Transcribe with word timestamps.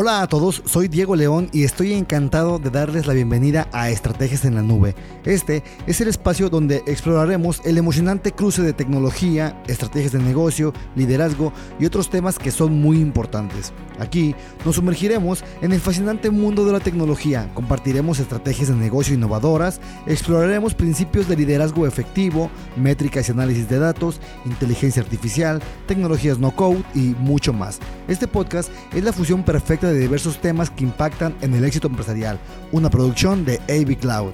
Hola 0.00 0.22
a 0.22 0.28
todos, 0.28 0.62
soy 0.64 0.86
Diego 0.86 1.16
León 1.16 1.50
y 1.52 1.64
estoy 1.64 1.92
encantado 1.92 2.60
de 2.60 2.70
darles 2.70 3.08
la 3.08 3.14
bienvenida 3.14 3.66
a 3.72 3.90
Estrategias 3.90 4.44
en 4.44 4.54
la 4.54 4.62
Nube. 4.62 4.94
Este 5.24 5.64
es 5.88 6.00
el 6.00 6.06
espacio 6.06 6.48
donde 6.48 6.84
exploraremos 6.86 7.60
el 7.64 7.78
emocionante 7.78 8.30
cruce 8.30 8.62
de 8.62 8.72
tecnología, 8.72 9.60
estrategias 9.66 10.12
de 10.12 10.20
negocio, 10.20 10.72
liderazgo 10.94 11.52
y 11.80 11.86
otros 11.86 12.10
temas 12.10 12.38
que 12.38 12.52
son 12.52 12.80
muy 12.80 13.00
importantes. 13.00 13.72
Aquí 13.98 14.36
nos 14.64 14.76
sumergiremos 14.76 15.42
en 15.62 15.72
el 15.72 15.80
fascinante 15.80 16.30
mundo 16.30 16.64
de 16.64 16.74
la 16.74 16.78
tecnología, 16.78 17.50
compartiremos 17.54 18.20
estrategias 18.20 18.68
de 18.68 18.76
negocio 18.76 19.14
innovadoras, 19.16 19.80
exploraremos 20.06 20.74
principios 20.74 21.26
de 21.26 21.34
liderazgo 21.34 21.88
efectivo, 21.88 22.52
métricas 22.76 23.28
y 23.28 23.32
análisis 23.32 23.68
de 23.68 23.80
datos, 23.80 24.20
inteligencia 24.46 25.02
artificial, 25.02 25.60
tecnologías 25.88 26.38
no 26.38 26.54
code 26.54 26.84
y 26.94 27.16
mucho 27.18 27.52
más. 27.52 27.80
Este 28.06 28.28
podcast 28.28 28.70
es 28.94 29.02
la 29.02 29.12
fusión 29.12 29.42
perfecta 29.42 29.87
de 29.92 29.98
diversos 29.98 30.40
temas 30.40 30.70
que 30.70 30.84
impactan 30.84 31.36
en 31.40 31.54
el 31.54 31.64
éxito 31.64 31.88
empresarial, 31.88 32.38
una 32.72 32.90
producción 32.90 33.44
de 33.44 33.60
AV 33.68 33.98
Cloud. 33.98 34.32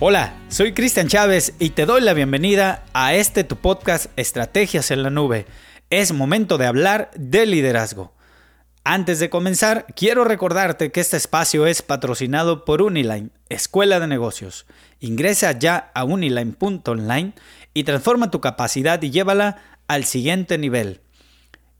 Hola, 0.00 0.34
soy 0.48 0.72
Cristian 0.74 1.06
Chávez 1.06 1.54
y 1.60 1.70
te 1.70 1.86
doy 1.86 2.00
la 2.00 2.12
bienvenida 2.12 2.84
a 2.92 3.14
este 3.14 3.44
tu 3.44 3.56
podcast 3.56 4.06
Estrategias 4.16 4.90
en 4.90 5.04
la 5.04 5.10
Nube. 5.10 5.46
Es 5.90 6.12
momento 6.12 6.58
de 6.58 6.66
hablar 6.66 7.10
de 7.14 7.46
liderazgo. 7.46 8.12
Antes 8.82 9.20
de 9.20 9.30
comenzar, 9.30 9.86
quiero 9.94 10.24
recordarte 10.24 10.90
que 10.90 11.00
este 11.00 11.16
espacio 11.16 11.66
es 11.66 11.82
patrocinado 11.82 12.64
por 12.64 12.82
Uniline, 12.82 13.30
Escuela 13.48 14.00
de 14.00 14.08
Negocios. 14.08 14.66
Ingresa 14.98 15.52
ya 15.52 15.92
a 15.94 16.02
uniline.online 16.02 17.34
y 17.74 17.84
transforma 17.84 18.32
tu 18.32 18.40
capacidad 18.40 19.00
y 19.00 19.10
llévala 19.10 19.62
al 19.86 20.04
siguiente 20.04 20.58
nivel. 20.58 21.01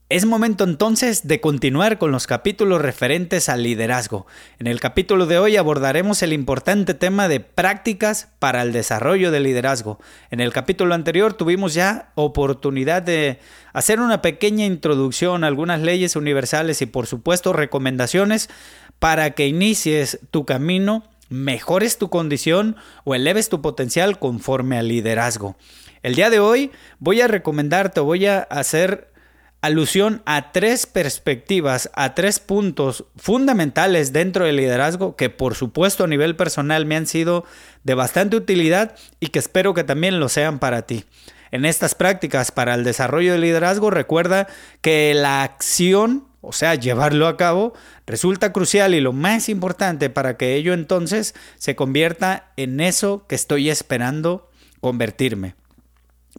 Es 0.09 0.25
momento 0.25 0.65
entonces 0.65 1.27
de 1.27 1.39
continuar 1.39 1.97
con 1.97 2.11
los 2.11 2.27
capítulos 2.27 2.81
referentes 2.81 3.47
al 3.47 3.63
liderazgo. 3.63 4.27
En 4.59 4.67
el 4.67 4.81
capítulo 4.81 5.25
de 5.25 5.39
hoy 5.39 5.55
abordaremos 5.55 6.21
el 6.21 6.33
importante 6.33 6.93
tema 6.93 7.29
de 7.29 7.39
prácticas 7.39 8.27
para 8.39 8.61
el 8.61 8.73
desarrollo 8.73 9.31
del 9.31 9.43
liderazgo. 9.43 9.99
En 10.29 10.41
el 10.41 10.51
capítulo 10.51 10.93
anterior 10.93 11.33
tuvimos 11.33 11.73
ya 11.73 12.11
oportunidad 12.15 13.01
de 13.01 13.39
hacer 13.71 14.01
una 14.01 14.21
pequeña 14.21 14.65
introducción 14.65 15.43
a 15.43 15.47
algunas 15.47 15.81
leyes 15.81 16.17
universales 16.17 16.81
y 16.81 16.85
por 16.85 17.07
supuesto 17.07 17.53
recomendaciones 17.53 18.49
para 18.99 19.31
que 19.31 19.47
inicies 19.47 20.19
tu 20.31 20.45
camino, 20.45 21.09
mejores 21.29 21.97
tu 21.97 22.09
condición 22.09 22.75
o 23.05 23.15
eleves 23.15 23.47
tu 23.47 23.61
potencial 23.61 24.19
conforme 24.19 24.77
al 24.77 24.89
liderazgo. 24.89 25.55
El 26.03 26.15
día 26.15 26.29
de 26.29 26.41
hoy 26.41 26.71
voy 26.99 27.21
a 27.21 27.27
recomendarte, 27.29 28.01
voy 28.01 28.25
a 28.25 28.39
hacer 28.41 29.12
alusión 29.63 30.21
a 30.25 30.51
tres 30.51 30.85
perspectivas, 30.85 31.89
a 31.93 32.13
tres 32.15 32.39
puntos 32.39 33.05
fundamentales 33.15 34.11
dentro 34.11 34.43
del 34.43 34.57
liderazgo 34.57 35.15
que 35.15 35.29
por 35.29 35.55
supuesto 35.55 36.03
a 36.03 36.07
nivel 36.07 36.35
personal 36.35 36.85
me 36.85 36.97
han 36.97 37.07
sido 37.07 37.45
de 37.85 37.93
bastante 37.93 38.35
utilidad 38.35 38.97
y 39.21 39.27
que 39.27 39.39
espero 39.39 39.73
que 39.73 39.85
también 39.85 40.19
lo 40.19 40.27
sean 40.27 40.59
para 40.59 40.81
ti. 40.81 41.05
En 41.49 41.63
estas 41.63 41.95
prácticas 41.95 42.51
para 42.51 42.75
el 42.75 42.83
desarrollo 42.83 43.31
del 43.31 43.39
liderazgo 43.39 43.89
recuerda 43.89 44.47
que 44.81 45.13
la 45.13 45.43
acción, 45.43 46.27
o 46.41 46.51
sea, 46.51 46.75
llevarlo 46.75 47.27
a 47.27 47.37
cabo, 47.37 47.73
resulta 48.05 48.51
crucial 48.51 48.93
y 48.93 48.99
lo 48.99 49.13
más 49.13 49.47
importante 49.47 50.09
para 50.09 50.35
que 50.35 50.55
ello 50.55 50.73
entonces 50.73 51.35
se 51.57 51.77
convierta 51.77 52.51
en 52.57 52.81
eso 52.81 53.25
que 53.29 53.35
estoy 53.35 53.69
esperando 53.69 54.49
convertirme. 54.81 55.55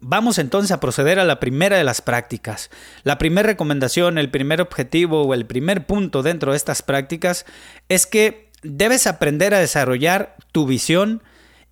Vamos 0.01 0.39
entonces 0.39 0.71
a 0.71 0.79
proceder 0.79 1.19
a 1.19 1.23
la 1.23 1.39
primera 1.39 1.77
de 1.77 1.83
las 1.83 2.01
prácticas. 2.01 2.69
La 3.03 3.17
primera 3.17 3.47
recomendación, 3.47 4.17
el 4.17 4.29
primer 4.29 4.61
objetivo 4.61 5.23
o 5.23 5.33
el 5.33 5.45
primer 5.45 5.85
punto 5.85 6.21
dentro 6.21 6.51
de 6.51 6.57
estas 6.57 6.81
prácticas 6.81 7.45
es 7.87 8.05
que 8.05 8.51
debes 8.61 9.07
aprender 9.07 9.53
a 9.53 9.59
desarrollar 9.59 10.35
tu 10.51 10.65
visión 10.65 11.23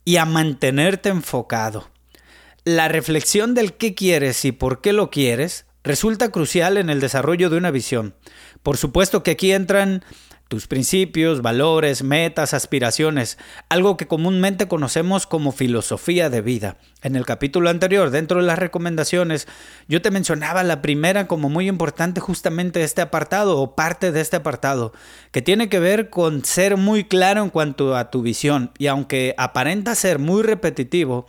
y 0.06 0.18
a 0.18 0.26
mantenerte 0.26 1.10
enfocado. 1.10 1.90
La 2.64 2.88
reflexión 2.88 3.54
del 3.56 3.74
qué 3.74 3.94
quieres 3.94 4.46
y 4.46 4.54
por 4.54 4.80
qué 4.80 4.94
lo 4.94 5.10
quieres 5.10 5.66
resulta 5.84 6.30
crucial 6.30 6.78
en 6.78 6.90
el 6.90 7.02
desarrollo 7.02 7.50
de 7.50 7.58
una 7.58 7.72
visión. 7.72 8.16
Por 8.62 8.78
supuesto 8.78 9.22
que 9.22 9.32
aquí 9.32 9.52
entran 9.52 10.04
tus 10.54 10.68
principios, 10.68 11.42
valores, 11.42 12.04
metas, 12.04 12.54
aspiraciones, 12.54 13.40
algo 13.70 13.98
que 13.98 14.06
comúnmente 14.06 14.68
conocemos 14.68 15.26
como 15.26 15.52
filosofía 15.52 16.30
de 16.30 16.42
vida. 16.42 16.78
En 17.02 17.16
el 17.16 17.26
capítulo 17.26 17.72
anterior, 17.72 18.12
dentro 18.12 18.40
de 18.40 18.46
las 18.46 18.60
recomendaciones, 18.60 19.48
yo 19.88 20.04
te 20.04 20.12
mencionaba 20.12 20.62
la 20.62 20.84
primera 20.84 21.26
como 21.26 21.50
muy 21.50 21.68
importante 21.68 22.22
justamente 22.22 22.84
este 22.84 23.02
apartado 23.02 23.60
o 23.60 23.76
parte 23.76 24.12
de 24.12 24.22
este 24.22 24.36
apartado, 24.36 24.94
que 25.32 25.42
tiene 25.42 25.70
que 25.70 25.80
ver 25.80 26.12
con 26.12 26.46
ser 26.46 26.78
muy 26.78 27.04
claro 27.04 27.42
en 27.42 27.50
cuanto 27.50 27.96
a 27.96 28.12
tu 28.12 28.22
visión 28.22 28.70
y 28.78 28.86
aunque 28.86 29.34
aparenta 29.40 29.96
ser 29.96 30.20
muy 30.20 30.44
repetitivo, 30.44 31.26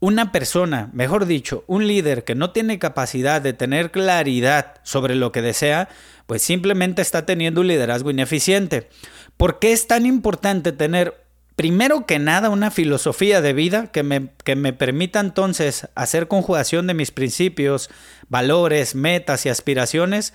una 0.00 0.32
persona, 0.32 0.88
mejor 0.94 1.26
dicho, 1.26 1.62
un 1.66 1.86
líder 1.86 2.24
que 2.24 2.34
no 2.34 2.50
tiene 2.50 2.78
capacidad 2.78 3.42
de 3.42 3.52
tener 3.52 3.90
claridad 3.90 4.76
sobre 4.82 5.14
lo 5.14 5.30
que 5.30 5.42
desea, 5.42 5.90
pues 6.26 6.42
simplemente 6.42 7.02
está 7.02 7.26
teniendo 7.26 7.60
un 7.60 7.68
liderazgo 7.68 8.10
ineficiente. 8.10 8.88
¿Por 9.36 9.58
qué 9.58 9.72
es 9.72 9.86
tan 9.86 10.06
importante 10.06 10.72
tener, 10.72 11.22
primero 11.54 12.06
que 12.06 12.18
nada, 12.18 12.48
una 12.48 12.70
filosofía 12.70 13.42
de 13.42 13.52
vida 13.52 13.88
que 13.88 14.02
me, 14.02 14.30
que 14.42 14.56
me 14.56 14.72
permita 14.72 15.20
entonces 15.20 15.88
hacer 15.94 16.28
conjugación 16.28 16.86
de 16.86 16.94
mis 16.94 17.10
principios, 17.10 17.90
valores, 18.30 18.94
metas 18.94 19.44
y 19.44 19.50
aspiraciones 19.50 20.32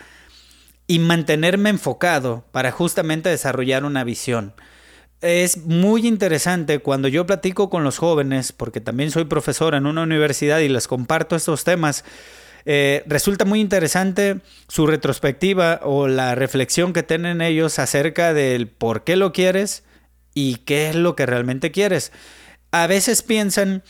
y 0.85 0.99
mantenerme 0.99 1.71
enfocado 1.71 2.45
para 2.51 2.71
justamente 2.71 3.29
desarrollar 3.29 3.83
una 3.83 4.03
visión? 4.03 4.53
Es 5.21 5.65
muy 5.65 6.07
interesante 6.07 6.79
cuando 6.79 7.07
yo 7.07 7.25
platico 7.25 7.69
con 7.69 7.83
los 7.83 7.97
jóvenes, 7.97 8.51
porque 8.51 8.81
también 8.81 9.11
soy 9.11 9.25
profesor 9.25 9.75
en 9.75 9.85
una 9.85 10.03
universidad 10.03 10.59
y 10.59 10.69
les 10.69 10.87
comparto 10.87 11.35
estos 11.35 11.63
temas. 11.63 12.03
Eh, 12.65 13.03
resulta 13.05 13.45
muy 13.45 13.61
interesante 13.61 14.39
su 14.67 14.87
retrospectiva 14.87 15.81
o 15.83 16.07
la 16.07 16.35
reflexión 16.35 16.93
que 16.93 17.03
tienen 17.03 17.41
ellos 17.41 17.77
acerca 17.79 18.33
del 18.33 18.67
por 18.67 19.03
qué 19.03 19.15
lo 19.15 19.33
quieres 19.33 19.83
y 20.33 20.57
qué 20.57 20.89
es 20.89 20.95
lo 20.95 21.15
que 21.15 21.25
realmente 21.25 21.71
quieres. 21.71 22.11
A 22.71 22.87
veces 22.87 23.21
piensan 23.21 23.83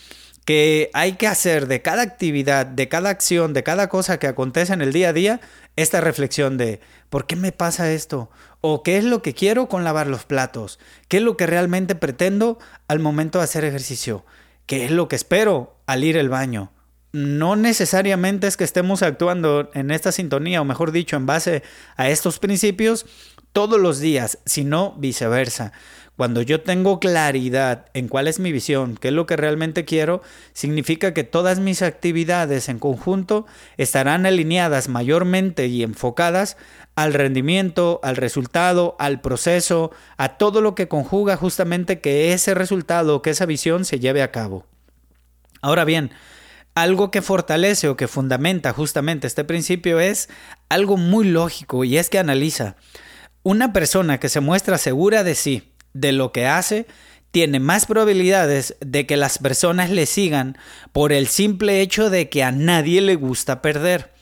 que 0.45 0.91
hay 0.93 1.13
que 1.13 1.27
hacer 1.27 1.67
de 1.67 1.81
cada 1.81 2.03
actividad, 2.03 2.67
de 2.67 2.87
cada 2.87 3.09
acción, 3.09 3.53
de 3.53 3.63
cada 3.63 3.89
cosa 3.89 4.19
que 4.19 4.27
acontece 4.27 4.73
en 4.73 4.81
el 4.81 4.93
día 4.93 5.09
a 5.09 5.13
día, 5.13 5.41
esta 5.75 6.01
reflexión 6.01 6.57
de 6.57 6.79
¿por 7.09 7.25
qué 7.25 7.35
me 7.35 7.51
pasa 7.51 7.91
esto? 7.91 8.29
¿O 8.61 8.83
qué 8.83 8.97
es 8.97 9.03
lo 9.03 9.23
que 9.23 9.33
quiero 9.33 9.67
con 9.67 9.83
lavar 9.83 10.07
los 10.07 10.23
platos? 10.23 10.79
¿Qué 11.07 11.17
es 11.17 11.23
lo 11.23 11.35
que 11.35 11.47
realmente 11.47 11.95
pretendo 11.95 12.59
al 12.87 12.99
momento 12.99 13.39
de 13.39 13.45
hacer 13.45 13.65
ejercicio? 13.65 14.23
¿Qué 14.67 14.85
es 14.85 14.91
lo 14.91 15.07
que 15.07 15.15
espero 15.15 15.77
al 15.87 16.03
ir 16.03 16.17
al 16.17 16.29
baño? 16.29 16.71
No 17.11 17.55
necesariamente 17.55 18.45
es 18.45 18.57
que 18.57 18.63
estemos 18.63 19.01
actuando 19.01 19.69
en 19.73 19.89
esta 19.89 20.11
sintonía, 20.11 20.61
o 20.61 20.65
mejor 20.65 20.91
dicho, 20.91 21.15
en 21.15 21.25
base 21.25 21.63
a 21.95 22.09
estos 22.09 22.39
principios 22.39 23.05
todos 23.53 23.79
los 23.79 23.99
días, 23.99 24.39
sino 24.45 24.93
viceversa. 24.97 25.71
Cuando 26.17 26.41
yo 26.41 26.61
tengo 26.61 27.01
claridad 27.01 27.87
en 27.93 28.07
cuál 28.07 28.29
es 28.29 28.39
mi 28.39 28.53
visión, 28.53 28.95
qué 28.95 29.09
es 29.09 29.13
lo 29.13 29.25
que 29.25 29.35
realmente 29.35 29.83
quiero, 29.83 30.21
significa 30.53 31.13
que 31.13 31.25
todas 31.25 31.59
mis 31.59 31.81
actividades 31.81 32.69
en 32.69 32.79
conjunto 32.79 33.45
estarán 33.75 34.25
alineadas 34.25 34.87
mayormente 34.87 35.67
y 35.67 35.83
enfocadas 35.83 36.55
al 36.95 37.13
rendimiento, 37.13 37.99
al 38.01 38.15
resultado, 38.15 38.95
al 38.97 39.19
proceso, 39.19 39.91
a 40.15 40.37
todo 40.37 40.61
lo 40.61 40.73
que 40.73 40.87
conjuga 40.87 41.35
justamente 41.35 41.99
que 41.99 42.31
ese 42.31 42.53
resultado, 42.53 43.21
que 43.21 43.31
esa 43.31 43.45
visión 43.45 43.83
se 43.83 43.99
lleve 43.99 44.23
a 44.23 44.31
cabo. 44.31 44.65
Ahora 45.61 45.83
bien, 45.83 46.11
algo 46.75 47.11
que 47.11 47.21
fortalece 47.21 47.89
o 47.89 47.97
que 47.97 48.07
fundamenta 48.07 48.71
justamente 48.71 49.27
este 49.27 49.43
principio 49.43 49.99
es 49.99 50.29
algo 50.69 50.95
muy 50.95 51.25
lógico 51.25 51.83
y 51.83 51.97
es 51.97 52.09
que 52.09 52.19
analiza. 52.19 52.77
Una 53.43 53.73
persona 53.73 54.17
que 54.19 54.29
se 54.29 54.39
muestra 54.39 54.77
segura 54.77 55.23
de 55.23 55.35
sí, 55.35 55.74
de 55.95 56.11
lo 56.11 56.31
que 56.31 56.45
hace, 56.45 56.85
tiene 57.31 57.59
más 57.59 57.85
probabilidades 57.87 58.75
de 58.79 59.07
que 59.07 59.17
las 59.17 59.39
personas 59.39 59.89
le 59.89 60.05
sigan 60.05 60.57
por 60.91 61.11
el 61.11 61.27
simple 61.27 61.81
hecho 61.81 62.09
de 62.09 62.29
que 62.29 62.43
a 62.43 62.51
nadie 62.51 63.01
le 63.01 63.15
gusta 63.15 63.61
perder. 63.61 64.13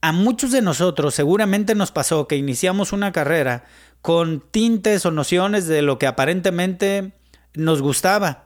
A 0.00 0.12
muchos 0.12 0.52
de 0.52 0.62
nosotros 0.62 1.14
seguramente 1.14 1.74
nos 1.74 1.92
pasó 1.92 2.26
que 2.26 2.36
iniciamos 2.36 2.92
una 2.92 3.12
carrera 3.12 3.64
con 4.00 4.40
tintes 4.50 5.04
o 5.04 5.10
nociones 5.10 5.66
de 5.66 5.82
lo 5.82 5.98
que 5.98 6.06
aparentemente 6.06 7.12
nos 7.54 7.82
gustaba. 7.82 8.44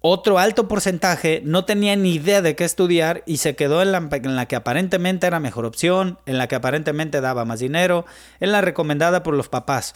Otro 0.00 0.38
alto 0.38 0.68
porcentaje 0.68 1.42
no 1.44 1.64
tenía 1.64 1.96
ni 1.96 2.14
idea 2.14 2.40
de 2.40 2.54
qué 2.54 2.64
estudiar 2.64 3.22
y 3.26 3.38
se 3.38 3.56
quedó 3.56 3.82
en 3.82 3.92
la, 3.92 4.46
que 4.46 4.56
aparentemente 4.56 5.26
era 5.26 5.40
mejor 5.40 5.64
opción, 5.66 6.18
en 6.26 6.38
la 6.38 6.46
que 6.46 6.54
aparentemente 6.54 7.20
daba 7.20 7.44
más 7.44 7.60
dinero, 7.60 8.06
en 8.38 8.52
la 8.52 8.60
recomendada 8.60 9.24
por 9.24 9.34
los 9.34 9.48
papás. 9.48 9.94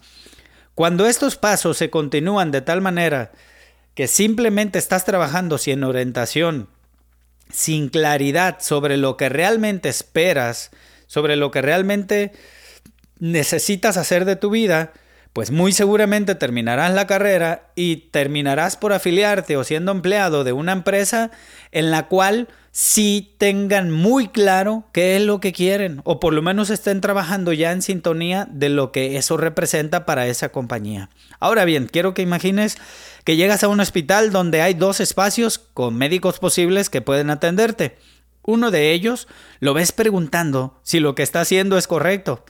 Cuando 0.75 1.07
estos 1.07 1.37
pasos 1.37 1.77
se 1.77 1.91
continúan 1.91 2.51
de 2.51 2.63
tal 2.63 2.81
manera 2.81 3.33
que 3.95 4.09
simplemente 4.09 4.79
estás 4.79 5.05
trabajando 5.05 5.59
sin 5.59 5.85
orientación, 5.85 6.69
sin 7.51 7.89
claridad 7.91 8.59
sobre 8.61 8.97
lo 8.97 9.17
que 9.17 9.29
realmente 9.29 9.89
esperas, 9.89 10.71
sobre 11.07 11.37
lo 11.37 11.51
que 11.51 11.61
realmente 11.61 12.33
necesitas 13.19 13.99
hacer 13.99 14.25
de 14.25 14.37
tu 14.37 14.51
vida, 14.51 14.93
pues 15.33 15.51
muy 15.51 15.73
seguramente 15.73 16.35
terminarás 16.35 16.93
la 16.93 17.07
carrera 17.07 17.71
y 17.75 17.97
terminarás 18.11 18.77
por 18.77 18.93
afiliarte 18.93 19.57
o 19.57 19.65
siendo 19.65 19.93
empleado 19.93 20.45
de 20.45 20.53
una 20.53 20.73
empresa 20.73 21.31
en 21.71 21.91
la 21.91 22.09
cual 22.09 22.49
sí 22.71 23.35
tengan 23.39 23.91
muy 23.91 24.29
claro 24.29 24.85
qué 24.93 25.17
es 25.17 25.23
lo 25.23 25.41
que 25.41 25.53
quieren 25.53 26.03
o 26.05 26.21
por 26.21 26.35
lo 26.35 26.43
menos 26.43 26.69
estén 26.69 27.01
trabajando 27.01 27.53
ya 27.53 27.73
en 27.73 27.81
sintonía 27.81 28.47
de 28.51 28.69
lo 28.69 28.93
que 28.93 29.17
eso 29.17 29.39
representa 29.39 30.05
para 30.05 30.27
esa 30.27 30.51
compañía. 30.51 31.09
Ahora 31.41 31.65
bien, 31.65 31.87
quiero 31.91 32.13
que 32.13 32.23
imagines 32.23 32.77
que 33.25 33.37
llegas 33.37 33.65
a 33.65 33.69
un 33.69 33.81
hospital 33.81 34.33
donde 34.33 34.61
hay 34.61 34.75
dos 34.75 35.01
espacios 35.01 35.59
con 35.59 35.97
médicos 35.97 36.39
posibles 36.39 36.91
que 36.91 37.01
pueden 37.01 37.31
atenderte. 37.31 37.97
Uno 38.43 38.71
de 38.71 38.93
ellos 38.93 39.29
lo 39.61 39.73
ves 39.73 39.93
preguntando 39.93 40.79
si 40.83 41.01
lo 41.01 41.15
que 41.15 41.23
está 41.23 41.41
haciendo 41.41 41.79
es 41.79 41.87
correcto. 41.87 42.45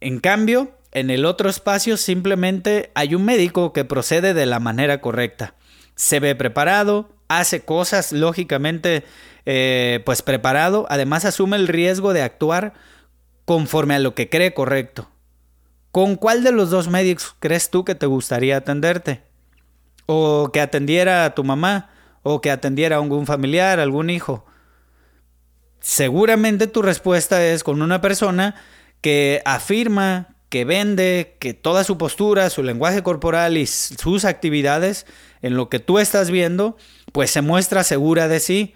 En 0.00 0.20
cambio, 0.20 0.76
en 0.94 1.10
el 1.10 1.26
otro 1.26 1.50
espacio 1.50 1.96
simplemente 1.96 2.90
hay 2.94 3.14
un 3.14 3.24
médico 3.24 3.72
que 3.72 3.84
procede 3.84 4.32
de 4.32 4.46
la 4.46 4.60
manera 4.60 5.00
correcta. 5.00 5.54
Se 5.96 6.20
ve 6.20 6.34
preparado, 6.36 7.10
hace 7.28 7.64
cosas 7.64 8.12
lógicamente 8.12 9.04
eh, 9.44 10.00
pues 10.06 10.22
preparado, 10.22 10.86
además 10.88 11.24
asume 11.24 11.56
el 11.56 11.68
riesgo 11.68 12.12
de 12.12 12.22
actuar 12.22 12.74
conforme 13.44 13.94
a 13.94 13.98
lo 13.98 14.14
que 14.14 14.30
cree 14.30 14.54
correcto. 14.54 15.10
¿Con 15.90 16.16
cuál 16.16 16.42
de 16.44 16.52
los 16.52 16.70
dos 16.70 16.88
médicos 16.88 17.36
crees 17.40 17.70
tú 17.70 17.84
que 17.84 17.94
te 17.94 18.06
gustaría 18.06 18.56
atenderte? 18.56 19.22
O 20.06 20.50
que 20.52 20.60
atendiera 20.60 21.24
a 21.24 21.34
tu 21.34 21.44
mamá, 21.44 21.90
o 22.22 22.40
que 22.40 22.50
atendiera 22.50 22.96
a 22.96 23.00
algún 23.00 23.26
familiar, 23.26 23.80
algún 23.80 24.10
hijo. 24.10 24.46
Seguramente 25.80 26.66
tu 26.66 26.82
respuesta 26.82 27.44
es 27.44 27.64
con 27.64 27.82
una 27.82 28.00
persona 28.00 28.54
que 29.00 29.42
afirma 29.44 30.33
que 30.54 30.64
vende, 30.64 31.34
que 31.40 31.52
toda 31.52 31.82
su 31.82 31.98
postura, 31.98 32.48
su 32.48 32.62
lenguaje 32.62 33.02
corporal 33.02 33.56
y 33.56 33.66
sus 33.66 34.24
actividades 34.24 35.04
en 35.42 35.56
lo 35.56 35.68
que 35.68 35.80
tú 35.80 35.98
estás 35.98 36.30
viendo, 36.30 36.76
pues 37.10 37.32
se 37.32 37.42
muestra 37.42 37.82
segura 37.82 38.28
de 38.28 38.38
sí. 38.38 38.72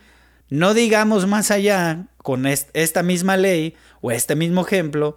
No 0.49 0.75
digamos 0.75 1.29
más 1.29 1.53
allá 1.53 2.07
con 2.17 2.47
esta 2.47 3.05
misma 3.05 3.37
ley 3.37 3.77
o 4.01 4.11
este 4.11 4.35
mismo 4.35 4.67
ejemplo, 4.67 5.15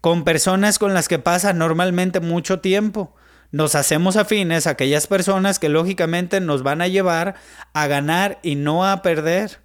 con 0.00 0.22
personas 0.22 0.78
con 0.78 0.94
las 0.94 1.08
que 1.08 1.18
pasa 1.18 1.52
normalmente 1.52 2.20
mucho 2.20 2.60
tiempo. 2.60 3.12
Nos 3.50 3.74
hacemos 3.74 4.14
afines 4.14 4.68
a 4.68 4.70
aquellas 4.70 5.08
personas 5.08 5.58
que 5.58 5.68
lógicamente 5.68 6.38
nos 6.38 6.62
van 6.62 6.80
a 6.80 6.86
llevar 6.86 7.34
a 7.72 7.88
ganar 7.88 8.38
y 8.44 8.54
no 8.54 8.86
a 8.86 9.02
perder. 9.02 9.58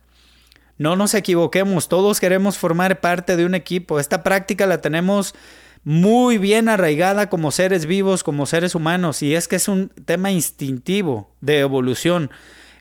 No 0.79 0.95
nos 0.95 1.13
equivoquemos, 1.13 1.89
todos 1.89 2.19
queremos 2.19 2.57
formar 2.57 3.01
parte 3.01 3.35
de 3.35 3.45
un 3.45 3.53
equipo. 3.53 3.99
Esta 3.99 4.23
práctica 4.23 4.65
la 4.65 4.81
tenemos 4.81 5.35
muy 5.83 6.37
bien 6.37 6.69
arraigada 6.69 7.29
como 7.29 7.51
seres 7.51 7.85
vivos, 7.85 8.23
como 8.23 8.45
seres 8.45 8.75
humanos, 8.75 9.21
y 9.21 9.35
es 9.35 9.47
que 9.47 9.55
es 9.55 9.67
un 9.67 9.89
tema 10.05 10.31
instintivo 10.31 11.35
de 11.41 11.59
evolución 11.59 12.29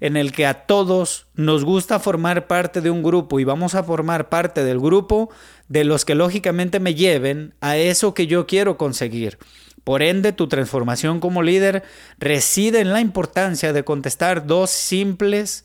en 0.01 0.17
el 0.17 0.33
que 0.33 0.47
a 0.47 0.67
todos 0.67 1.27
nos 1.35 1.65
gusta 1.65 1.99
formar 1.99 2.47
parte 2.47 2.81
de 2.81 2.91
un 2.91 3.03
grupo 3.03 3.41
y 3.41 3.45
vamos 3.45 3.75
a 3.75 3.83
formar 3.83 4.29
parte 4.29 4.63
del 4.63 4.79
grupo 4.79 5.31
de 5.69 5.85
los 5.85 6.05
que 6.05 6.15
lógicamente 6.15 6.79
me 6.79 6.95
lleven 6.95 7.55
a 7.61 7.77
eso 7.77 8.15
que 8.15 8.27
yo 8.27 8.47
quiero 8.47 8.77
conseguir. 8.77 9.39
Por 9.83 10.03
ende, 10.03 10.33
tu 10.33 10.49
transformación 10.49 11.19
como 11.19 11.43
líder 11.43 11.83
reside 12.19 12.81
en 12.81 12.93
la 12.93 13.01
importancia 13.01 13.73
de 13.73 13.85
contestar 13.85 14.47
dos 14.47 14.71
simples 14.71 15.65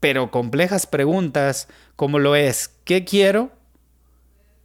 pero 0.00 0.30
complejas 0.30 0.86
preguntas 0.86 1.68
como 1.94 2.18
lo 2.18 2.34
es 2.34 2.68
¿qué 2.84 3.04
quiero? 3.04 3.52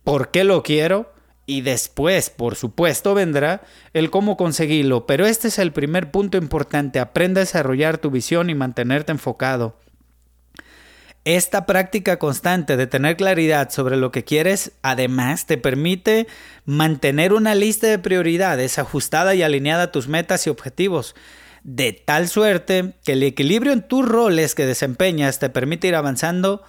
¿Por 0.04 0.32
qué 0.32 0.46
lo 0.46 0.64
quiero? 0.64 1.14
Y 1.46 1.62
después, 1.62 2.30
por 2.30 2.56
supuesto, 2.56 3.14
vendrá 3.14 3.62
el 3.94 4.10
cómo 4.10 4.36
conseguirlo. 4.36 5.06
Pero 5.06 5.26
este 5.26 5.50
es 5.50 5.60
el 5.60 5.72
primer 5.72 6.12
punto 6.12 6.38
importante. 6.38 7.00
Aprende 7.00 7.40
a 7.40 7.44
desarrollar 7.44 8.00
tu 8.00 8.10
visión 8.10 8.50
y 8.50 8.56
mantenerte 8.56 9.12
enfocado. 9.12 9.78
Esta 11.26 11.66
práctica 11.66 12.20
constante 12.20 12.78
de 12.78 12.86
tener 12.86 13.18
claridad 13.18 13.72
sobre 13.72 13.98
lo 13.98 14.12
que 14.12 14.24
quieres, 14.24 14.74
además, 14.84 15.48
te 15.48 15.58
permite 15.58 16.28
mantener 16.66 17.34
una 17.34 17.56
lista 17.56 17.88
de 17.88 17.98
prioridades 17.98 18.78
ajustada 18.78 19.34
y 19.34 19.42
alineada 19.42 19.84
a 19.84 19.92
tus 19.92 20.08
metas 20.08 20.46
y 20.46 20.52
objetivos, 20.52 21.16
de 21.64 21.94
tal 21.94 22.28
suerte 22.28 22.94
que 23.04 23.14
el 23.14 23.24
equilibrio 23.24 23.74
en 23.74 23.88
tus 23.88 24.08
roles 24.08 24.54
que 24.54 24.68
desempeñas 24.68 25.40
te 25.40 25.50
permite 25.50 25.88
ir 25.88 25.96
avanzando 25.96 26.62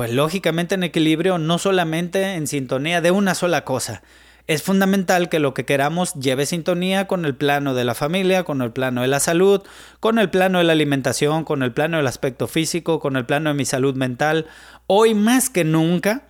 pues 0.00 0.14
lógicamente 0.14 0.76
en 0.76 0.82
equilibrio, 0.82 1.36
no 1.36 1.58
solamente 1.58 2.32
en 2.32 2.46
sintonía 2.46 3.02
de 3.02 3.10
una 3.10 3.34
sola 3.34 3.66
cosa. 3.66 4.00
Es 4.46 4.62
fundamental 4.62 5.28
que 5.28 5.40
lo 5.40 5.52
que 5.52 5.66
queramos 5.66 6.14
lleve 6.14 6.46
sintonía 6.46 7.06
con 7.06 7.26
el 7.26 7.34
plano 7.34 7.74
de 7.74 7.84
la 7.84 7.94
familia, 7.94 8.44
con 8.44 8.62
el 8.62 8.72
plano 8.72 9.02
de 9.02 9.08
la 9.08 9.20
salud, 9.20 9.60
con 10.00 10.18
el 10.18 10.30
plano 10.30 10.56
de 10.56 10.64
la 10.64 10.72
alimentación, 10.72 11.44
con 11.44 11.62
el 11.62 11.72
plano 11.72 11.98
del 11.98 12.06
aspecto 12.06 12.48
físico, 12.48 12.98
con 12.98 13.14
el 13.16 13.26
plano 13.26 13.50
de 13.50 13.56
mi 13.56 13.66
salud 13.66 13.94
mental. 13.94 14.46
Hoy 14.86 15.12
más 15.12 15.50
que 15.50 15.64
nunca, 15.64 16.28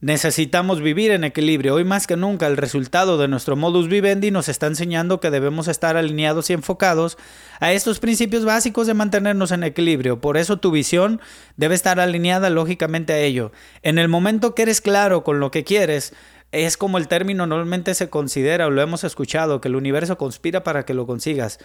Necesitamos 0.00 0.80
vivir 0.80 1.10
en 1.10 1.24
equilibrio. 1.24 1.74
Hoy 1.74 1.82
más 1.82 2.06
que 2.06 2.16
nunca 2.16 2.46
el 2.46 2.56
resultado 2.56 3.18
de 3.18 3.26
nuestro 3.26 3.56
modus 3.56 3.88
vivendi 3.88 4.30
nos 4.30 4.48
está 4.48 4.68
enseñando 4.68 5.18
que 5.18 5.32
debemos 5.32 5.66
estar 5.66 5.96
alineados 5.96 6.50
y 6.50 6.52
enfocados 6.52 7.18
a 7.58 7.72
estos 7.72 7.98
principios 7.98 8.44
básicos 8.44 8.86
de 8.86 8.94
mantenernos 8.94 9.50
en 9.50 9.64
equilibrio. 9.64 10.20
Por 10.20 10.36
eso 10.36 10.58
tu 10.58 10.70
visión 10.70 11.20
debe 11.56 11.74
estar 11.74 11.98
alineada 11.98 12.48
lógicamente 12.48 13.12
a 13.12 13.18
ello. 13.18 13.50
En 13.82 13.98
el 13.98 14.06
momento 14.06 14.54
que 14.54 14.62
eres 14.62 14.80
claro 14.80 15.24
con 15.24 15.40
lo 15.40 15.50
que 15.50 15.64
quieres, 15.64 16.12
es 16.52 16.76
como 16.76 16.98
el 16.98 17.08
término 17.08 17.48
normalmente 17.48 17.92
se 17.94 18.08
considera 18.08 18.68
o 18.68 18.70
lo 18.70 18.82
hemos 18.82 19.02
escuchado, 19.02 19.60
que 19.60 19.66
el 19.66 19.74
universo 19.74 20.16
conspira 20.16 20.62
para 20.62 20.84
que 20.84 20.94
lo 20.94 21.08
consigas. 21.08 21.58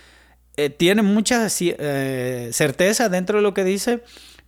Eh, 0.58 0.72
tiene 0.72 1.04
mucha 1.04 1.48
eh, 1.60 2.50
certeza 2.52 3.10
dentro 3.10 3.38
de 3.38 3.44
lo 3.44 3.54
que 3.54 3.64
dice, 3.64 4.04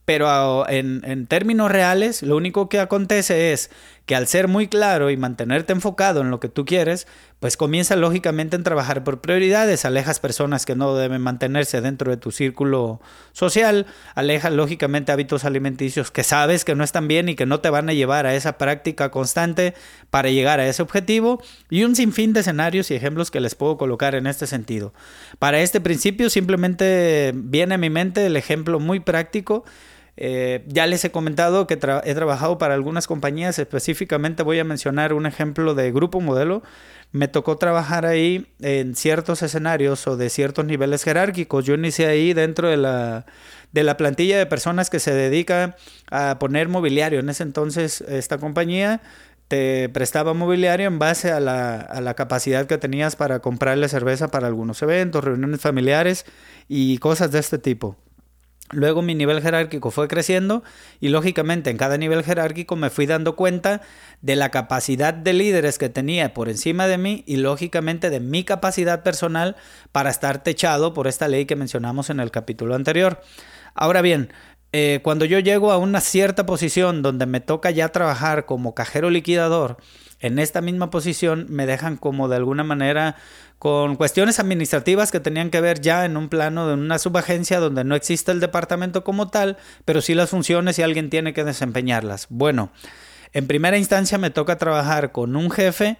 pero 0.06 0.70
en, 0.70 1.02
en, 1.04 1.26
términos 1.26 1.72
reales, 1.72 2.22
lo 2.22 2.38
único 2.38 2.70
que 2.70 2.80
acontece 2.80 3.52
es 3.54 3.72
que 4.06 4.16
al 4.16 4.28
ser 4.28 4.48
muy 4.48 4.68
claro 4.68 5.10
y 5.10 5.18
mantenerte 5.18 5.74
enfocado 5.74 6.22
en 6.22 6.30
lo 6.30 6.40
que 6.40 6.48
tú 6.48 6.64
quieres, 6.64 7.08
pues 7.40 7.58
comienza 7.58 7.96
lógicamente 7.96 8.56
en 8.56 8.64
trabajar 8.64 9.04
por 9.04 9.20
prioridades, 9.20 9.84
alejas 9.84 10.20
personas 10.20 10.66
que 10.66 10.76
no 10.76 10.96
deben 10.96 11.22
mantenerse 11.22 11.82
dentro 11.82 12.12
de 12.12 12.18
tu 12.18 12.32
círculo 12.32 13.02
social, 13.34 13.88
alejas 14.14 14.54
lógicamente 14.54 15.12
hábitos 15.12 15.44
alimenticios 15.44 16.12
que 16.12 16.24
sabes 16.24 16.66
que 16.66 16.76
no 16.76 16.84
están 16.84 17.08
bien 17.08 17.28
y 17.28 17.36
que 17.36 17.48
no 17.48 17.60
te 17.60 17.72
van 17.72 17.90
a 17.90 17.94
llevar 17.94 18.28
a 18.28 18.36
esa 18.36 18.58
práctica 18.60 19.10
constante 19.10 19.74
para 20.12 20.30
llegar 20.30 20.60
a 20.60 20.68
ese 20.68 20.84
objetivo. 20.84 21.42
Y 21.70 21.84
un 21.84 21.96
sinfín 21.96 22.34
de 22.34 22.42
escenarios 22.42 22.92
y 22.92 22.96
ejemplos 22.96 23.32
que 23.32 23.40
les 23.40 23.56
puedo 23.56 23.78
colocar 23.78 24.14
en 24.14 24.28
este 24.28 24.46
sentido. 24.46 24.94
Para 25.40 25.62
este 25.62 25.82
principio 25.82 26.30
simplemente 26.30 27.32
viene 27.36 27.76
a 27.76 27.80
mi 27.80 27.90
mente 27.90 28.26
el 28.26 28.38
ejemplo 28.38 28.80
muy 28.80 29.00
práctico 29.00 29.66
eh, 30.18 30.64
ya 30.68 30.88
les 30.88 31.04
he 31.04 31.12
comentado 31.12 31.68
que 31.68 31.74
he 31.74 31.78
trabajado 32.16 32.58
para 32.58 32.74
algunas 32.74 33.08
compañías, 33.08 33.60
específicamente 33.60 34.44
voy 34.44 34.60
a 34.60 34.64
mencionar 34.64 35.14
un 35.14 35.26
ejemplo 35.26 35.76
de 35.76 35.92
grupo 35.92 36.22
modelo. 36.22 36.64
Me 37.12 37.28
tocó 37.28 37.58
trabajar 37.58 38.06
ahí 38.06 38.48
en 38.62 38.96
ciertos 38.96 39.42
escenarios 39.42 40.06
o 40.08 40.18
de 40.18 40.30
ciertos 40.30 40.66
niveles 40.66 41.04
jerárquicos. 41.04 41.66
Yo 41.66 41.76
inicié 41.76 42.08
ahí 42.08 42.34
dentro 42.34 42.70
de 42.70 42.78
la, 42.78 43.26
de 43.72 43.84
la 43.84 43.98
plantilla 43.98 44.38
de 44.38 44.46
personas 44.46 44.90
que 44.90 45.00
se 45.00 45.14
dedica 45.14 45.76
a 46.12 46.40
poner 46.40 46.68
mobiliario. 46.68 47.20
En 47.20 47.30
ese 47.30 47.44
entonces 47.44 48.02
esta 48.02 48.38
compañía 48.38 49.02
te 49.48 49.90
prestaba 49.90 50.34
mobiliario 50.34 50.88
en 50.88 51.00
base 51.00 51.32
a 51.32 51.40
la, 51.40 51.76
a 51.76 52.02
la, 52.02 52.16
capacidad 52.16 52.66
que 52.66 52.78
tenías 52.78 53.16
para 53.16 53.40
comprarle 53.40 53.88
cerveza 53.90 54.30
para 54.30 54.48
algunos 54.48 54.82
eventos, 54.82 55.24
reuniones 55.24 55.62
familiares 55.62 56.26
y 56.68 56.98
cosas 56.98 57.32
de 57.32 57.40
este 57.40 57.60
tipo. 57.60 57.96
Luego 58.72 59.04
mi 59.04 59.14
nivel 59.14 59.44
jerárquico 59.44 59.92
fue 59.92 60.08
creciendo 60.08 60.64
y 61.00 61.10
lógicamente 61.10 61.70
en 61.70 61.78
cada 61.78 61.98
nivel 61.98 62.24
jerárquico 62.24 62.76
me 62.76 62.90
fui 62.90 63.06
dando 63.06 63.36
cuenta 63.36 63.82
de 64.22 64.36
la 64.36 64.50
capacidad 64.50 65.14
de 65.14 65.34
líderes 65.34 65.78
que 65.78 65.90
tenía 65.90 66.34
por 66.34 66.50
encima 66.50 66.88
de 66.88 66.98
mí 66.98 67.24
y 67.28 67.38
lógicamente 67.38 68.10
de 68.10 68.20
mi 68.20 68.44
capacidad 68.44 69.04
personal 69.04 69.56
para 69.92 70.10
estar 70.10 70.42
techado 70.42 70.96
por 70.96 71.08
esta 71.08 71.28
ley 71.28 71.46
que 71.46 71.56
mencionamos 71.56 72.10
en 72.10 72.20
el 72.20 72.32
capítulo 72.32 72.74
anterior. 72.74 73.22
Ahora 73.76 74.02
bien, 74.02 74.34
eh, 74.72 75.00
cuando 75.04 75.26
yo 75.26 75.38
llego 75.38 75.72
a 75.72 75.78
una 75.78 76.02
cierta 76.02 76.48
posición 76.48 77.04
donde 77.04 77.28
me 77.28 77.42
toca 77.42 77.70
ya 77.70 77.90
trabajar 77.90 78.46
como 78.46 78.74
cajero 78.74 79.12
liquidador, 79.12 79.78
en 80.20 80.40
esta 80.40 80.62
misma 80.62 80.90
posición 80.90 81.46
me 81.50 81.66
dejan 81.66 81.98
como 81.98 82.28
de 82.28 82.38
alguna 82.38 82.64
manera 82.64 83.16
con 83.60 83.96
cuestiones 83.96 84.40
administrativas 84.40 85.12
que 85.12 85.20
tenían 85.20 85.50
que 85.50 85.62
ver 85.62 85.82
ya 85.82 86.06
en 86.06 86.18
un 86.18 86.30
plano 86.30 86.68
de 86.68 86.74
una 86.74 87.00
subagencia 87.00 87.60
donde 87.60 87.84
no 87.84 87.96
existe 87.96 88.32
el 88.32 88.40
departamento 88.40 89.04
como 89.04 89.30
tal, 89.30 89.58
pero 89.86 90.02
sí 90.02 90.14
las 90.14 90.30
funciones 90.30 90.78
y 90.78 90.84
alguien 90.84 91.10
tiene 91.10 91.34
que 91.34 91.44
desempeñarlas. 91.44 92.28
Bueno, 92.30 92.72
en 93.34 93.48
primera 93.48 93.78
instancia 93.78 94.18
me 94.18 94.30
toca 94.30 94.58
trabajar 94.58 95.12
con 95.12 95.36
un 95.36 95.52
jefe 95.52 95.98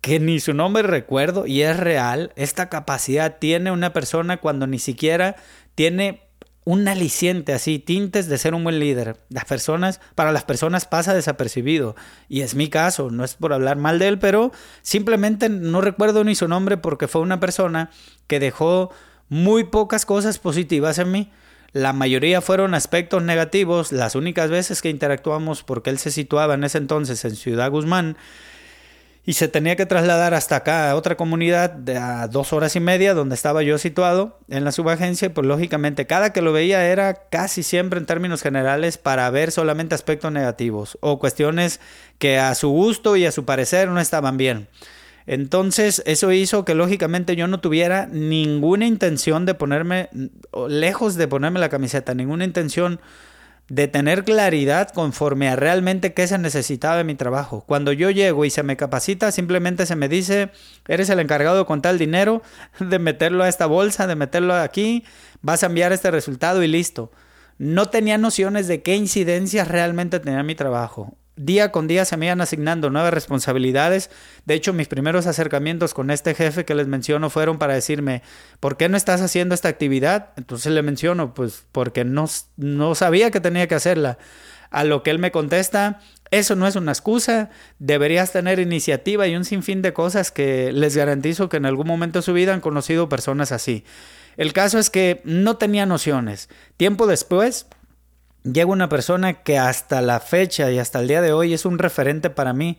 que 0.00 0.20
ni 0.20 0.38
su 0.40 0.54
nombre 0.54 0.82
recuerdo 0.82 1.46
y 1.46 1.62
es 1.62 1.76
real. 1.76 2.32
Esta 2.36 2.68
capacidad 2.68 3.38
tiene 3.38 3.70
una 3.70 3.92
persona 3.92 4.36
cuando 4.36 4.66
ni 4.66 4.78
siquiera 4.78 5.36
tiene 5.74 6.25
un 6.66 6.88
aliciente 6.88 7.52
así, 7.52 7.78
tintes 7.78 8.26
de 8.26 8.38
ser 8.38 8.52
un 8.52 8.64
buen 8.64 8.80
líder. 8.80 9.16
Las 9.28 9.44
personas, 9.44 10.00
para 10.16 10.32
las 10.32 10.42
personas 10.42 10.84
pasa 10.84 11.14
desapercibido. 11.14 11.94
Y 12.28 12.40
es 12.40 12.56
mi 12.56 12.68
caso, 12.68 13.08
no 13.08 13.22
es 13.22 13.34
por 13.36 13.52
hablar 13.52 13.76
mal 13.76 14.00
de 14.00 14.08
él, 14.08 14.18
pero 14.18 14.50
simplemente 14.82 15.48
no 15.48 15.80
recuerdo 15.80 16.24
ni 16.24 16.34
su 16.34 16.48
nombre 16.48 16.76
porque 16.76 17.06
fue 17.06 17.20
una 17.20 17.38
persona 17.38 17.90
que 18.26 18.40
dejó 18.40 18.90
muy 19.28 19.62
pocas 19.62 20.04
cosas 20.04 20.40
positivas 20.40 20.98
en 20.98 21.12
mí. 21.12 21.30
La 21.70 21.92
mayoría 21.92 22.40
fueron 22.40 22.74
aspectos 22.74 23.22
negativos. 23.22 23.92
Las 23.92 24.16
únicas 24.16 24.50
veces 24.50 24.82
que 24.82 24.90
interactuamos, 24.90 25.62
porque 25.62 25.90
él 25.90 25.98
se 25.98 26.10
situaba 26.10 26.54
en 26.54 26.64
ese 26.64 26.78
entonces 26.78 27.24
en 27.24 27.36
Ciudad 27.36 27.70
Guzmán, 27.70 28.16
y 29.26 29.32
se 29.32 29.48
tenía 29.48 29.74
que 29.74 29.86
trasladar 29.86 30.34
hasta 30.34 30.54
acá, 30.54 30.88
a 30.88 30.94
otra 30.94 31.16
comunidad, 31.16 31.70
de 31.70 31.98
a 31.98 32.28
dos 32.28 32.52
horas 32.52 32.76
y 32.76 32.80
media, 32.80 33.12
donde 33.12 33.34
estaba 33.34 33.64
yo 33.64 33.76
situado 33.76 34.38
en 34.48 34.64
la 34.64 34.70
subagencia, 34.70 35.26
y 35.26 35.28
pues 35.30 35.44
lógicamente 35.44 36.06
cada 36.06 36.32
que 36.32 36.42
lo 36.42 36.52
veía 36.52 36.86
era 36.86 37.28
casi 37.28 37.64
siempre 37.64 37.98
en 37.98 38.06
términos 38.06 38.40
generales 38.40 38.98
para 38.98 39.28
ver 39.30 39.50
solamente 39.50 39.96
aspectos 39.96 40.30
negativos 40.30 40.96
o 41.00 41.18
cuestiones 41.18 41.80
que 42.18 42.38
a 42.38 42.54
su 42.54 42.68
gusto 42.68 43.16
y 43.16 43.26
a 43.26 43.32
su 43.32 43.44
parecer 43.44 43.88
no 43.88 43.98
estaban 43.98 44.36
bien. 44.36 44.68
Entonces 45.26 46.04
eso 46.06 46.30
hizo 46.30 46.64
que 46.64 46.76
lógicamente 46.76 47.34
yo 47.34 47.48
no 47.48 47.58
tuviera 47.58 48.06
ninguna 48.06 48.86
intención 48.86 49.44
de 49.44 49.54
ponerme, 49.54 50.08
lejos 50.68 51.16
de 51.16 51.26
ponerme 51.26 51.58
la 51.58 51.68
camiseta, 51.68 52.14
ninguna 52.14 52.44
intención 52.44 53.00
de 53.68 53.88
tener 53.88 54.24
claridad 54.24 54.90
conforme 54.90 55.48
a 55.48 55.56
realmente 55.56 56.14
qué 56.14 56.26
se 56.26 56.38
necesitaba 56.38 56.96
de 56.96 57.04
mi 57.04 57.14
trabajo. 57.14 57.64
Cuando 57.66 57.92
yo 57.92 58.10
llego 58.10 58.44
y 58.44 58.50
se 58.50 58.62
me 58.62 58.76
capacita, 58.76 59.32
simplemente 59.32 59.86
se 59.86 59.96
me 59.96 60.08
dice, 60.08 60.50
eres 60.86 61.10
el 61.10 61.20
encargado 61.20 61.58
de 61.58 61.64
contar 61.64 61.92
el 61.92 61.98
dinero, 61.98 62.42
de 62.80 62.98
meterlo 62.98 63.44
a 63.44 63.48
esta 63.48 63.66
bolsa, 63.66 64.06
de 64.06 64.16
meterlo 64.16 64.54
aquí, 64.54 65.04
vas 65.42 65.62
a 65.62 65.66
enviar 65.66 65.92
este 65.92 66.10
resultado 66.10 66.62
y 66.62 66.68
listo. 66.68 67.10
No 67.58 67.86
tenía 67.86 68.18
nociones 68.18 68.68
de 68.68 68.82
qué 68.82 68.94
incidencias 68.94 69.68
realmente 69.68 70.20
tenía 70.20 70.42
mi 70.42 70.54
trabajo 70.54 71.16
día 71.36 71.70
con 71.70 71.86
día 71.86 72.04
se 72.04 72.16
me 72.16 72.26
iban 72.26 72.40
asignando 72.40 72.90
nuevas 72.90 73.12
responsabilidades. 73.12 74.10
De 74.44 74.54
hecho, 74.54 74.72
mis 74.72 74.88
primeros 74.88 75.26
acercamientos 75.26 75.94
con 75.94 76.10
este 76.10 76.34
jefe 76.34 76.64
que 76.64 76.74
les 76.74 76.86
menciono 76.86 77.30
fueron 77.30 77.58
para 77.58 77.74
decirme, 77.74 78.22
¿por 78.60 78.76
qué 78.76 78.88
no 78.88 78.96
estás 78.96 79.20
haciendo 79.20 79.54
esta 79.54 79.68
actividad? 79.68 80.30
Entonces 80.36 80.72
le 80.72 80.82
menciono, 80.82 81.34
pues 81.34 81.64
porque 81.72 82.04
no, 82.04 82.26
no 82.56 82.94
sabía 82.94 83.30
que 83.30 83.40
tenía 83.40 83.68
que 83.68 83.74
hacerla. 83.74 84.18
A 84.70 84.84
lo 84.84 85.02
que 85.02 85.10
él 85.10 85.18
me 85.18 85.30
contesta, 85.30 86.00
eso 86.30 86.56
no 86.56 86.66
es 86.66 86.74
una 86.74 86.92
excusa, 86.92 87.50
deberías 87.78 88.32
tener 88.32 88.58
iniciativa 88.58 89.26
y 89.28 89.36
un 89.36 89.44
sinfín 89.44 89.80
de 89.80 89.92
cosas 89.92 90.32
que 90.32 90.72
les 90.72 90.96
garantizo 90.96 91.48
que 91.48 91.56
en 91.56 91.66
algún 91.66 91.86
momento 91.86 92.18
de 92.18 92.24
su 92.24 92.32
vida 92.32 92.52
han 92.52 92.60
conocido 92.60 93.08
personas 93.08 93.52
así. 93.52 93.84
El 94.36 94.52
caso 94.52 94.78
es 94.78 94.90
que 94.90 95.22
no 95.24 95.56
tenía 95.56 95.86
nociones. 95.86 96.48
Tiempo 96.76 97.06
después, 97.06 97.66
llega 98.52 98.70
una 98.70 98.88
persona 98.88 99.34
que 99.34 99.58
hasta 99.58 100.00
la 100.00 100.20
fecha 100.20 100.70
y 100.70 100.78
hasta 100.78 101.00
el 101.00 101.08
día 101.08 101.22
de 101.22 101.32
hoy 101.32 101.52
es 101.52 101.64
un 101.64 101.78
referente 101.78 102.30
para 102.30 102.52
mí, 102.52 102.78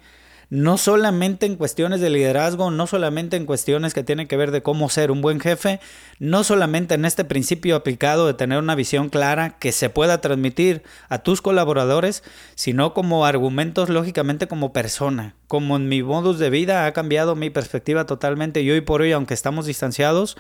no 0.50 0.78
solamente 0.78 1.46
en 1.46 1.58
cuestiones 1.58 2.00
de 2.00 2.10
liderazgo, 2.10 2.72
no 2.72 2.88
solamente 2.88 3.36
en 3.36 3.46
cuestiones 3.46 3.94
que 3.94 4.04
tienen 4.04 4.30
que 4.30 4.38
ver 4.38 4.52
de 4.52 4.64
cómo 4.64 4.88
ser 4.88 5.12
un 5.12 5.22
buen 5.22 5.42
jefe, 5.42 5.82
no 6.20 6.46
solamente 6.46 6.96
en 6.96 7.04
este 7.04 7.26
principio 7.26 7.76
aplicado 7.76 8.28
de 8.28 8.34
tener 8.34 8.58
una 8.60 8.76
visión 8.76 9.10
clara 9.10 9.58
que 9.60 9.74
se 9.74 9.90
pueda 9.90 10.22
transmitir 10.22 10.84
a 11.10 11.20
tus 11.20 11.42
colaboradores, 11.42 12.24
sino 12.56 12.94
como 12.94 13.26
argumentos 13.26 13.90
lógicamente 13.90 14.48
como 14.48 14.72
persona, 14.72 15.36
como 15.48 15.76
en 15.76 15.90
mi 15.90 16.02
modus 16.02 16.40
de 16.40 16.50
vida 16.50 16.86
ha 16.86 16.94
cambiado 16.94 17.36
mi 17.36 17.50
perspectiva 17.50 18.06
totalmente 18.06 18.62
y 18.62 18.72
hoy 18.72 18.80
por 18.80 19.02
hoy, 19.02 19.12
aunque 19.12 19.34
estamos 19.34 19.66
distanciados, 19.66 20.38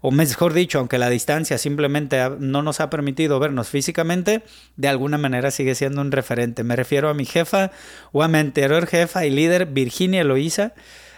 o 0.00 0.10
mejor 0.10 0.54
dicho, 0.54 0.78
aunque 0.78 0.98
la 0.98 1.10
distancia 1.10 1.58
simplemente 1.58 2.18
no 2.38 2.62
nos 2.62 2.80
ha 2.80 2.88
permitido 2.88 3.38
vernos 3.38 3.68
físicamente, 3.68 4.42
de 4.76 4.88
alguna 4.88 5.18
manera 5.18 5.50
sigue 5.50 5.74
siendo 5.74 6.00
un 6.00 6.12
referente. 6.12 6.64
Me 6.64 6.76
refiero 6.76 7.08
a 7.08 7.14
mi 7.14 7.26
jefa 7.26 7.70
o 8.12 8.22
a 8.22 8.28
mi 8.28 8.38
anterior 8.38 8.86
jefa 8.86 9.26
y 9.26 9.30
líder, 9.30 9.66
Virginia 9.66 10.22
Eloísa, 10.22 10.72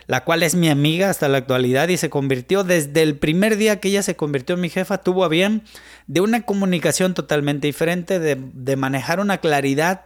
la 0.08 0.24
cual 0.24 0.42
es 0.42 0.56
mi 0.56 0.68
amiga 0.68 1.10
hasta 1.10 1.28
la 1.28 1.38
actualidad 1.38 1.88
y 1.88 1.96
se 1.96 2.10
convirtió 2.10 2.64
desde 2.64 3.02
el 3.02 3.16
primer 3.16 3.56
día 3.56 3.78
que 3.78 3.88
ella 3.88 4.02
se 4.02 4.16
convirtió 4.16 4.56
en 4.56 4.60
mi 4.60 4.68
jefa, 4.68 4.98
tuvo 4.98 5.24
a 5.24 5.28
bien 5.28 5.62
de 6.08 6.20
una 6.20 6.42
comunicación 6.42 7.14
totalmente 7.14 7.68
diferente, 7.68 8.18
de, 8.18 8.36
de 8.36 8.76
manejar 8.76 9.20
una 9.20 9.38
claridad 9.38 10.02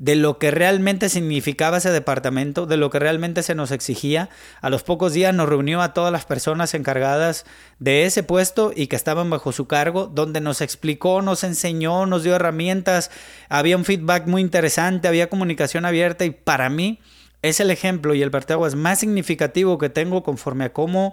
de 0.00 0.16
lo 0.16 0.38
que 0.38 0.50
realmente 0.50 1.10
significaba 1.10 1.76
ese 1.76 1.90
departamento, 1.90 2.64
de 2.64 2.78
lo 2.78 2.88
que 2.88 2.98
realmente 2.98 3.42
se 3.42 3.54
nos 3.54 3.70
exigía. 3.70 4.30
A 4.62 4.70
los 4.70 4.82
pocos 4.82 5.12
días 5.12 5.34
nos 5.34 5.46
reunió 5.46 5.82
a 5.82 5.92
todas 5.92 6.10
las 6.10 6.24
personas 6.24 6.72
encargadas 6.72 7.44
de 7.78 8.06
ese 8.06 8.22
puesto 8.22 8.72
y 8.74 8.86
que 8.86 8.96
estaban 8.96 9.28
bajo 9.28 9.52
su 9.52 9.66
cargo, 9.66 10.06
donde 10.06 10.40
nos 10.40 10.62
explicó, 10.62 11.20
nos 11.20 11.44
enseñó, 11.44 12.06
nos 12.06 12.22
dio 12.22 12.34
herramientas, 12.34 13.10
había 13.50 13.76
un 13.76 13.84
feedback 13.84 14.26
muy 14.26 14.40
interesante, 14.40 15.06
había 15.06 15.28
comunicación 15.28 15.84
abierta 15.84 16.24
y 16.24 16.30
para 16.30 16.70
mí 16.70 16.98
es 17.42 17.60
el 17.60 17.70
ejemplo 17.70 18.14
y 18.14 18.22
el 18.22 18.30
parteaguas 18.30 18.74
más 18.74 19.00
significativo 19.00 19.76
que 19.76 19.90
tengo 19.90 20.22
conforme 20.22 20.64
a 20.64 20.72
cómo 20.72 21.12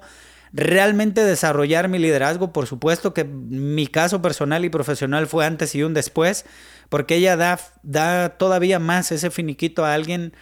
realmente 0.54 1.24
desarrollar 1.24 1.90
mi 1.90 2.00
liderazgo. 2.00 2.54
Por 2.54 2.68
supuesto 2.68 3.14
que 3.14 3.24
mi 3.24 3.88
caso 3.88 4.22
personal 4.22 4.66
y 4.66 4.70
profesional 4.70 5.28
fue 5.28 5.46
antes 5.46 5.76
y 5.76 5.84
un 5.84 5.94
después, 5.94 6.46
porque 6.90 7.16
ella 7.16 7.36
da, 7.36 7.60
da 7.84 8.38
todavía 8.38 8.80
más 8.80 9.12
ese 9.12 9.30
finiquito 9.32 9.86
a 9.86 9.94
alguien, 9.94 10.34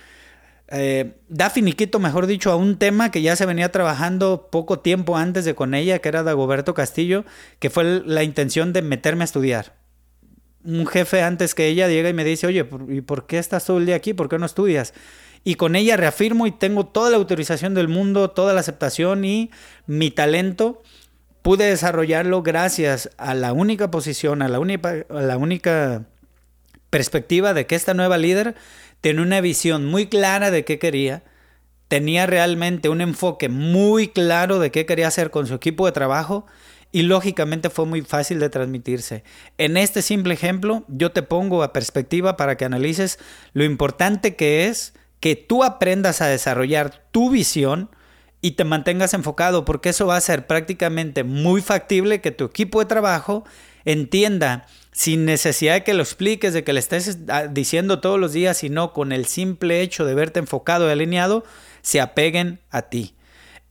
eh, 0.67 1.17
da 1.29 1.49
finiquito, 1.49 1.99
mejor 1.99 2.27
dicho, 2.27 2.51
a 2.51 2.55
un 2.55 2.77
tema 2.77 3.11
que 3.11 3.21
ya 3.21 3.35
se 3.35 3.45
venía 3.45 3.71
trabajando 3.71 4.49
poco 4.51 4.79
tiempo 4.79 5.17
antes 5.17 5.45
de 5.45 5.55
con 5.55 5.73
ella, 5.73 5.99
que 5.99 6.09
era 6.09 6.23
Dagoberto 6.23 6.73
Castillo, 6.73 7.25
que 7.59 7.69
fue 7.69 8.01
la 8.05 8.23
intención 8.23 8.73
de 8.73 8.81
meterme 8.81 9.23
a 9.23 9.25
estudiar. 9.25 9.73
Un 10.63 10.87
jefe 10.87 11.21
antes 11.21 11.53
que 11.53 11.67
ella 11.67 11.87
llega 11.87 12.09
y 12.09 12.13
me 12.13 12.23
dice, 12.23 12.47
oye, 12.47 12.67
¿y 12.89 13.01
por 13.01 13.27
qué 13.27 13.37
estás 13.37 13.65
todo 13.65 13.77
el 13.77 13.85
día 13.85 13.95
aquí? 13.95 14.15
¿Por 14.15 14.29
qué 14.29 14.39
no 14.39 14.47
estudias? 14.47 14.93
Y 15.47 15.55
con 15.55 15.75
ella 15.75 15.95
reafirmo 15.95 16.47
y 16.47 16.51
tengo 16.51 16.87
toda 16.87 17.11
la 17.11 17.17
autorización 17.17 17.75
del 17.75 17.87
mundo, 17.87 18.31
toda 18.31 18.53
la 18.53 18.59
aceptación 18.59 19.23
y 19.23 19.51
mi 19.85 20.09
talento 20.09 20.81
pude 21.43 21.65
desarrollarlo 21.65 22.41
gracias 22.41 23.11
a 23.17 23.35
la 23.35 23.53
única 23.53 23.91
posición, 23.91 24.41
a 24.41 24.49
la, 24.49 24.59
única, 24.59 25.05
a 25.07 25.21
la 25.21 25.37
única 25.37 26.05
perspectiva 26.89 27.53
de 27.53 27.67
que 27.67 27.75
esta 27.75 27.93
nueva 27.93 28.17
líder 28.17 28.55
tenía 29.01 29.21
una 29.21 29.39
visión 29.39 29.85
muy 29.85 30.07
clara 30.07 30.49
de 30.49 30.65
qué 30.65 30.79
quería, 30.79 31.21
tenía 31.87 32.25
realmente 32.25 32.89
un 32.89 33.01
enfoque 33.01 33.47
muy 33.47 34.07
claro 34.07 34.57
de 34.57 34.71
qué 34.71 34.87
quería 34.87 35.07
hacer 35.07 35.29
con 35.29 35.45
su 35.45 35.53
equipo 35.53 35.85
de 35.85 35.91
trabajo 35.91 36.47
y 36.91 37.03
lógicamente 37.03 37.69
fue 37.69 37.85
muy 37.85 38.01
fácil 38.01 38.39
de 38.39 38.49
transmitirse. 38.49 39.23
En 39.59 39.77
este 39.77 40.01
simple 40.01 40.33
ejemplo, 40.33 40.85
yo 40.87 41.11
te 41.11 41.21
pongo 41.21 41.61
a 41.61 41.71
perspectiva 41.71 42.35
para 42.35 42.57
que 42.57 42.65
analices 42.65 43.19
lo 43.53 43.63
importante 43.63 44.35
que 44.35 44.65
es 44.67 44.93
que 45.19 45.35
tú 45.35 45.63
aprendas 45.63 46.21
a 46.21 46.27
desarrollar 46.27 47.05
tu 47.11 47.29
visión 47.29 47.89
y 48.41 48.51
te 48.51 48.63
mantengas 48.63 49.13
enfocado, 49.13 49.65
porque 49.65 49.89
eso 49.89 50.05
va 50.05 50.17
a 50.17 50.21
ser 50.21 50.45
prácticamente 50.45 51.23
muy 51.23 51.61
factible 51.61 52.21
que 52.21 52.31
tu 52.31 52.45
equipo 52.45 52.79
de 52.79 52.85
trabajo 52.85 53.43
entienda 53.85 54.67
sin 54.91 55.25
necesidad 55.25 55.73
de 55.73 55.83
que 55.83 55.93
lo 55.93 56.03
expliques, 56.03 56.53
de 56.53 56.63
que 56.63 56.73
le 56.73 56.79
estés 56.79 57.17
ah, 57.29 57.47
diciendo 57.47 57.99
todos 57.99 58.19
los 58.19 58.33
días, 58.33 58.57
sino 58.57 58.93
con 58.93 59.11
el 59.11 59.25
simple 59.25 59.81
hecho 59.81 60.05
de 60.05 60.15
verte 60.15 60.39
enfocado 60.39 60.87
y 60.87 60.91
alineado, 60.91 61.43
se 61.81 62.01
apeguen 62.01 62.59
a 62.69 62.83
ti. 62.83 63.15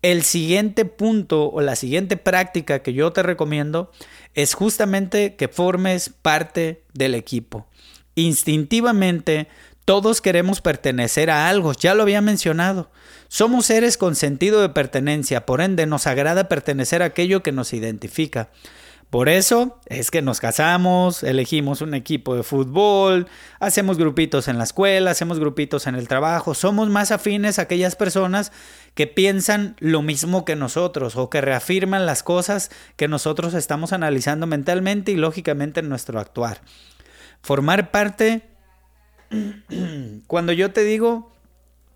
El 0.03 0.23
siguiente 0.23 0.85
punto 0.85 1.51
o 1.51 1.61
la 1.63 1.77
siguiente 1.77 2.17
práctica 2.17 2.81
que 2.81 2.93
yo 2.93 3.13
te 3.13 3.23
recomiendo 3.23 3.91
es 4.35 4.55
justamente 4.55 5.35
que 5.37 5.49
formes 5.49 6.11
parte 6.11 6.85
del 6.93 7.15
equipo. 7.15 7.67
Instintivamente 8.15 9.49
todos 9.85 10.21
queremos 10.21 10.61
pertenecer 10.61 11.31
a 11.31 11.49
algo, 11.49 11.73
ya 11.73 11.95
lo 11.95 12.03
había 12.03 12.21
mencionado. 12.21 12.91
Somos 13.29 13.67
seres 13.67 13.99
con 13.99 14.15
sentido 14.15 14.61
de 14.61 14.69
pertenencia, 14.69 15.45
por 15.45 15.61
ende 15.61 15.87
nos 15.87 16.07
agrada 16.07 16.49
pertenecer 16.49 17.03
a 17.03 17.07
aquello 17.07 17.43
que 17.43 17.53
nos 17.53 17.73
identifica. 17.73 18.51
Por 19.11 19.29
eso 19.29 19.79
es 19.87 20.11
que 20.11 20.23
nos 20.23 20.41
casamos, 20.41 21.23
elegimos 21.23 21.83
un 21.83 21.95
equipo 21.95 22.35
de 22.35 22.43
fútbol, 22.43 23.29
hacemos 23.61 23.97
grupitos 23.97 24.49
en 24.49 24.59
la 24.59 24.65
escuela, 24.65 25.13
hacemos 25.13 25.39
grupitos 25.39 25.87
en 25.87 25.95
el 25.95 26.09
trabajo, 26.09 26.55
somos 26.55 26.89
más 26.89 27.13
afines 27.13 27.59
a 27.59 27.63
aquellas 27.63 27.95
personas 27.95 28.51
que 28.95 29.07
piensan 29.07 29.77
lo 29.79 30.03
mismo 30.03 30.45
que 30.45 30.57
nosotros 30.57 31.15
o 31.15 31.31
que 31.31 31.41
reafirman 31.41 32.07
las 32.07 32.25
cosas 32.25 32.73
que 32.97 33.07
nosotros 33.07 33.55
estamos 33.55 33.93
analizando 33.93 34.49
mentalmente 34.49 35.13
y 35.13 35.17
lógicamente 35.17 35.79
en 35.79 35.91
nuestro 35.91 36.19
actuar. 36.19 36.63
Formar 37.41 37.93
parte 37.93 38.43
cuando 40.27 40.53
yo 40.53 40.73
te 40.73 40.85
digo 40.85 41.33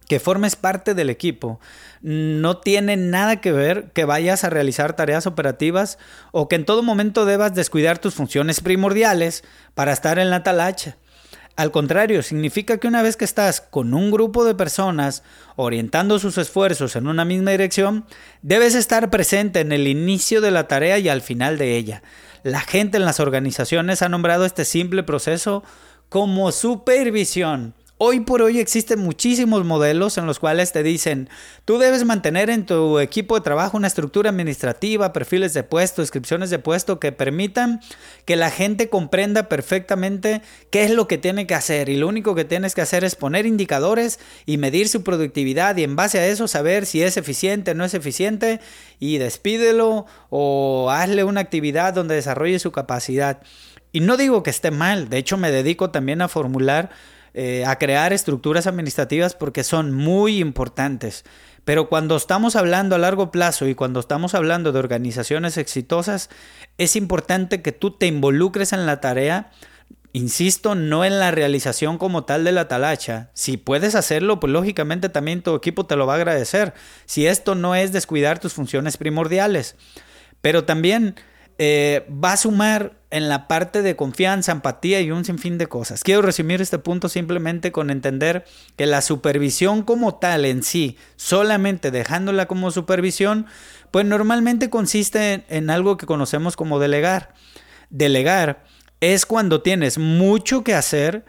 que 0.09 0.21
formes 0.21 0.57
parte 0.57 0.95
del 0.95 1.11
equipo, 1.11 1.61
no 2.00 2.59
tiene 2.59 2.97
nada 2.97 3.40
que 3.40 3.52
ver 3.52 3.90
que 3.92 4.04
vayas 4.04 4.42
a 4.42 4.50
realizar 4.50 4.97
tareas 4.97 5.26
operativas 5.26 5.99
o 6.33 6.49
que 6.49 6.57
en 6.57 6.64
todo 6.64 6.83
momento 6.83 7.26
debas 7.26 7.54
descuidar 7.54 7.99
tus 7.99 8.14
funciones 8.14 8.61
primordiales 8.61 9.45
para 9.75 9.92
estar 9.92 10.18
en 10.18 10.30
la 10.30 10.42
talacha. 10.42 10.97
Al 11.57 11.73
contrario, 11.73 12.23
significa 12.23 12.78
que 12.78 12.87
una 12.87 13.02
vez 13.02 13.16
que 13.16 13.25
estás 13.25 13.61
con 13.61 13.92
un 13.92 14.12
grupo 14.12 14.45
de 14.45 14.54
personas 14.54 15.25
orientando 15.57 16.21
sus 16.21 16.38
esfuerzos 16.38 16.95
en 16.95 17.09
una 17.09 17.25
misma 17.25 17.50
dirección, 17.50 18.07
debes 18.42 18.76
estar 18.76 19.11
presente 19.11 19.59
en 19.59 19.73
el 19.73 19.88
inicio 19.88 20.40
de 20.40 20.52
la 20.52 20.68
tarea 20.68 21.00
y 21.00 21.09
al 21.09 21.21
final 21.21 21.59
de 21.59 21.76
ella. 21.76 22.02
La 22.45 22.61
gente 22.61 22.97
en 22.97 23.04
las 23.04 23.18
organizaciones 23.18 24.02
ha 24.02 24.09
nombrado 24.09 24.45
este 24.45 24.64
simple 24.64 25.02
proceso 25.02 25.64
como 26.08 26.52
supervisión. 26.52 27.74
Hoy 28.00 28.20
por 28.20 28.42
hoy 28.42 28.60
existen 28.60 29.00
muchísimos 29.00 29.64
modelos 29.64 30.18
en 30.18 30.26
los 30.26 30.38
cuales 30.38 30.70
te 30.70 30.84
dicen, 30.84 31.28
tú 31.64 31.78
debes 31.78 32.04
mantener 32.04 32.48
en 32.48 32.64
tu 32.64 33.00
equipo 33.00 33.34
de 33.34 33.40
trabajo 33.40 33.76
una 33.76 33.88
estructura 33.88 34.30
administrativa, 34.30 35.12
perfiles 35.12 35.52
de 35.52 35.64
puesto, 35.64 36.00
descripciones 36.00 36.50
de 36.50 36.60
puesto 36.60 37.00
que 37.00 37.10
permitan 37.10 37.80
que 38.24 38.36
la 38.36 38.52
gente 38.52 38.88
comprenda 38.88 39.48
perfectamente 39.48 40.42
qué 40.70 40.84
es 40.84 40.92
lo 40.92 41.08
que 41.08 41.18
tiene 41.18 41.48
que 41.48 41.56
hacer 41.56 41.88
y 41.88 41.96
lo 41.96 42.06
único 42.06 42.36
que 42.36 42.44
tienes 42.44 42.76
que 42.76 42.82
hacer 42.82 43.02
es 43.02 43.16
poner 43.16 43.46
indicadores 43.46 44.20
y 44.46 44.58
medir 44.58 44.88
su 44.88 45.02
productividad 45.02 45.76
y 45.76 45.82
en 45.82 45.96
base 45.96 46.20
a 46.20 46.26
eso 46.28 46.46
saber 46.46 46.86
si 46.86 47.02
es 47.02 47.16
eficiente 47.16 47.72
o 47.72 47.74
no 47.74 47.84
es 47.84 47.94
eficiente 47.94 48.60
y 49.00 49.18
despídelo 49.18 50.06
o 50.30 50.88
hazle 50.92 51.24
una 51.24 51.40
actividad 51.40 51.94
donde 51.94 52.14
desarrolle 52.14 52.60
su 52.60 52.70
capacidad. 52.70 53.42
Y 53.92 54.00
no 54.00 54.16
digo 54.16 54.42
que 54.42 54.50
esté 54.50 54.71
mal, 54.71 55.09
de 55.09 55.18
hecho 55.18 55.37
me 55.37 55.50
dedico 55.50 55.90
también 55.90 56.23
a 56.23 56.28
formular 56.28 56.90
eh, 57.35 57.64
a 57.66 57.76
crear 57.76 58.12
estructuras 58.12 58.66
administrativas 58.66 59.35
porque 59.35 59.62
son 59.62 59.92
muy 59.92 60.38
importantes. 60.38 61.25
Pero 61.64 61.88
cuando 61.88 62.16
estamos 62.16 62.57
hablando 62.57 62.97
a 62.97 62.99
largo 62.99 63.30
plazo 63.30 63.68
y 63.68 63.75
cuando 63.75 64.00
estamos 64.00 64.35
hablando 64.35 64.73
de 64.73 64.78
organizaciones 64.78 65.59
exitosas, 65.59 66.30
es 66.78 66.97
importante 66.97 67.61
que 67.61 67.73
tú 67.73 67.90
te 67.90 68.07
involucres 68.07 68.73
en 68.73 68.87
la 68.87 69.00
tarea, 69.00 69.50
insisto, 70.14 70.75
no 70.75 71.04
en 71.04 71.21
la 71.21 71.30
realización 71.30 71.99
como 71.99 72.25
tal 72.25 72.45
de 72.45 72.52
la 72.52 72.66
talacha. 72.66 73.30
Si 73.35 73.59
puedes 73.59 73.95
hacerlo, 73.95 74.40
pues 74.40 74.50
lógicamente 74.52 75.11
también 75.11 75.42
tu 75.42 75.54
equipo 75.54 75.85
te 75.85 75.97
lo 75.97 76.07
va 76.07 76.14
a 76.14 76.16
agradecer. 76.16 76.73
Si 77.04 77.26
esto 77.26 77.54
no 77.54 77.75
es 77.75 77.92
descuidar 77.92 78.38
tus 78.38 78.54
funciones 78.54 78.97
primordiales. 78.97 79.76
Pero 80.40 80.64
también 80.64 81.16
eh, 81.58 82.06
va 82.08 82.32
a 82.32 82.36
sumar 82.36 82.98
en 83.10 83.28
la 83.28 83.48
parte 83.48 83.82
de 83.82 83.96
confianza, 83.96 84.52
empatía 84.52 85.00
y 85.00 85.10
un 85.10 85.24
sinfín 85.24 85.58
de 85.58 85.66
cosas. 85.66 86.04
Quiero 86.04 86.22
resumir 86.22 86.60
este 86.60 86.78
punto 86.78 87.08
simplemente 87.08 87.72
con 87.72 87.90
entender 87.90 88.44
que 88.76 88.86
la 88.86 89.00
supervisión 89.00 89.82
como 89.82 90.14
tal 90.16 90.44
en 90.44 90.62
sí, 90.62 90.96
solamente 91.16 91.90
dejándola 91.90 92.46
como 92.46 92.70
supervisión, 92.70 93.46
pues 93.90 94.04
normalmente 94.04 94.70
consiste 94.70 95.44
en 95.48 95.70
algo 95.70 95.96
que 95.96 96.06
conocemos 96.06 96.54
como 96.54 96.78
delegar. 96.78 97.34
Delegar 97.90 98.64
es 99.00 99.26
cuando 99.26 99.62
tienes 99.62 99.98
mucho 99.98 100.62
que 100.62 100.74
hacer 100.74 101.24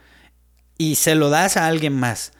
y 0.78 0.96
se 0.96 1.16
lo 1.16 1.30
das 1.30 1.58
a 1.58 1.68
alguien 1.68 1.94
más. 1.94 2.34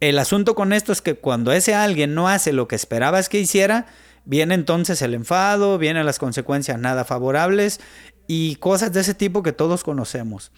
El 0.00 0.18
asunto 0.18 0.54
con 0.54 0.72
esto 0.72 0.92
es 0.92 1.02
que 1.02 1.14
cuando 1.14 1.52
ese 1.52 1.74
alguien 1.74 2.14
no 2.14 2.28
hace 2.28 2.52
lo 2.52 2.68
que 2.68 2.76
esperabas 2.76 3.28
que 3.28 3.40
hiciera, 3.40 3.86
Viene 4.28 4.52
entonces 4.52 5.00
el 5.00 5.14
enfado, 5.14 5.78
vienen 5.78 6.04
las 6.04 6.18
consecuencias 6.18 6.78
nada 6.78 7.06
favorables 7.06 7.80
y 8.26 8.56
cosas 8.56 8.92
de 8.92 9.00
ese 9.00 9.14
tipo 9.14 9.42
que 9.42 9.54
todos 9.54 9.84
conocemos. 9.84 10.52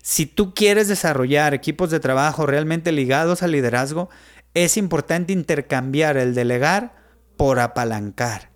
Si 0.00 0.24
tú 0.24 0.54
quieres 0.54 0.88
desarrollar 0.88 1.52
equipos 1.52 1.90
de 1.90 2.00
trabajo 2.00 2.46
realmente 2.46 2.90
ligados 2.90 3.42
al 3.42 3.52
liderazgo, 3.52 4.08
es 4.54 4.78
importante 4.78 5.34
intercambiar 5.34 6.16
el 6.16 6.34
delegar 6.34 6.94
por 7.36 7.60
apalancar. 7.60 8.48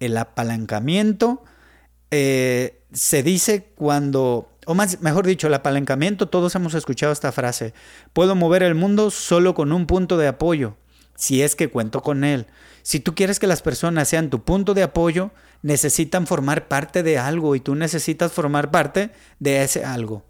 El 0.00 0.16
apalancamiento 0.16 1.44
eh, 2.10 2.80
se 2.90 3.22
dice 3.22 3.72
cuando, 3.74 4.50
o 4.64 4.74
más, 4.74 5.02
mejor 5.02 5.26
dicho, 5.26 5.48
el 5.48 5.54
apalancamiento, 5.54 6.30
todos 6.30 6.54
hemos 6.54 6.72
escuchado 6.72 7.12
esta 7.12 7.30
frase, 7.30 7.74
puedo 8.14 8.34
mover 8.34 8.62
el 8.62 8.74
mundo 8.74 9.10
solo 9.10 9.52
con 9.52 9.70
un 9.70 9.86
punto 9.86 10.16
de 10.16 10.28
apoyo, 10.28 10.76
si 11.14 11.42
es 11.42 11.54
que 11.56 11.68
cuento 11.68 12.00
con 12.00 12.24
él. 12.24 12.46
Si 12.88 13.00
tú 13.00 13.14
quieres 13.14 13.38
que 13.38 13.46
las 13.46 13.60
personas 13.60 14.08
sean 14.08 14.30
tu 14.30 14.44
punto 14.44 14.72
de 14.72 14.82
apoyo, 14.82 15.30
necesitan 15.60 16.26
formar 16.26 16.68
parte 16.68 17.02
de 17.02 17.18
algo 17.18 17.54
y 17.54 17.60
tú 17.60 17.74
necesitas 17.74 18.32
formar 18.32 18.70
parte 18.70 19.10
de 19.40 19.62
ese 19.62 19.84
algo. 19.84 20.24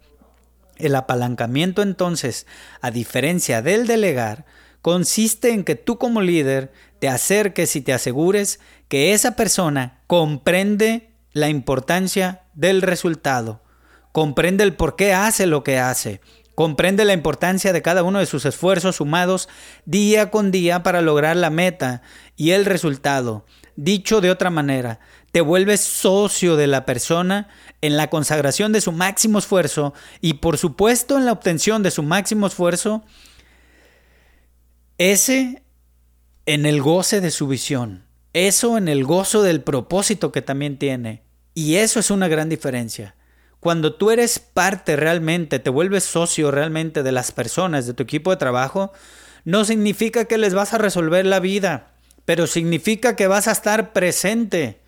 El 0.75 0.95
apalancamiento 0.95 1.81
entonces, 1.81 2.47
a 2.81 2.91
diferencia 2.91 3.61
del 3.61 3.87
delegar, 3.87 4.43
consiste 4.81 5.51
en 5.51 5.63
que 5.63 5.75
tú 5.75 5.97
como 5.97 6.19
líder 6.19 6.69
te 6.99 7.07
acerques 7.07 7.77
y 7.77 7.81
te 7.81 7.93
asegures 7.93 8.59
que 8.89 9.13
esa 9.13 9.37
persona 9.37 10.01
comprende 10.05 11.11
la 11.31 11.47
importancia 11.47 12.41
del 12.55 12.81
resultado, 12.81 13.63
comprende 14.11 14.65
el 14.65 14.75
por 14.75 14.97
qué 14.97 15.13
hace 15.13 15.45
lo 15.45 15.63
que 15.63 15.79
hace, 15.79 16.19
Comprende 16.59 17.05
la 17.05 17.13
importancia 17.13 17.71
de 17.71 17.81
cada 17.81 18.03
uno 18.03 18.19
de 18.19 18.25
sus 18.25 18.43
esfuerzos 18.43 18.97
sumados 18.97 19.47
día 19.85 20.29
con 20.29 20.51
día 20.51 20.83
para 20.83 21.01
lograr 21.01 21.37
la 21.37 21.49
meta 21.49 22.01
y 22.35 22.51
el 22.51 22.65
resultado. 22.65 23.45
Dicho 23.77 24.19
de 24.19 24.29
otra 24.29 24.49
manera, 24.49 24.99
te 25.31 25.39
vuelves 25.39 25.79
socio 25.79 26.57
de 26.57 26.67
la 26.67 26.85
persona 26.85 27.47
en 27.79 27.95
la 27.95 28.09
consagración 28.09 28.73
de 28.73 28.81
su 28.81 28.91
máximo 28.91 29.39
esfuerzo 29.39 29.93
y 30.19 30.33
por 30.33 30.57
supuesto 30.57 31.17
en 31.17 31.23
la 31.23 31.31
obtención 31.31 31.81
de 31.81 31.91
su 31.91 32.03
máximo 32.03 32.47
esfuerzo, 32.47 33.05
ese 34.97 35.63
en 36.45 36.65
el 36.65 36.81
goce 36.81 37.21
de 37.21 37.31
su 37.31 37.47
visión, 37.47 38.03
eso 38.33 38.77
en 38.77 38.89
el 38.89 39.05
gozo 39.05 39.43
del 39.43 39.61
propósito 39.61 40.33
que 40.33 40.41
también 40.41 40.77
tiene. 40.77 41.23
Y 41.53 41.75
eso 41.75 42.01
es 42.01 42.11
una 42.11 42.27
gran 42.27 42.49
diferencia. 42.49 43.15
Cuando 43.59 43.93
tú 43.93 44.09
eres 44.11 44.39
parte 44.39 44.95
realmente, 44.95 45.59
te 45.59 45.69
vuelves 45.69 46.05
socio 46.05 46.49
realmente 46.49 47.03
de 47.03 47.11
las 47.11 47.31
personas, 47.31 47.85
de 47.85 47.93
tu 47.93 48.03
equipo 48.03 48.31
de 48.31 48.37
trabajo, 48.37 48.93
no 49.43 49.65
significa 49.65 50.25
que 50.25 50.37
les 50.37 50.53
vas 50.53 50.73
a 50.73 50.77
resolver 50.77 51.25
la 51.25 51.39
vida, 51.39 51.91
pero 52.23 52.47
significa 52.47 53.15
que 53.15 53.27
vas 53.27 53.47
a 53.47 53.51
estar 53.51 53.91
presente. 53.91 54.79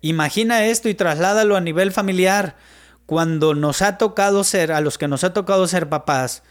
Imagina 0.00 0.64
esto 0.64 0.88
y 0.88 0.94
trasládalo 0.94 1.54
a 1.56 1.60
nivel 1.60 1.92
familiar. 1.92 2.56
Cuando 3.04 3.54
nos 3.54 3.82
ha 3.82 3.98
tocado 3.98 4.42
ser, 4.42 4.72
a 4.72 4.80
los 4.80 4.96
que 4.96 5.08
nos 5.08 5.22
ha 5.22 5.34
tocado 5.34 5.66
ser 5.66 5.88
papás, 5.88 6.42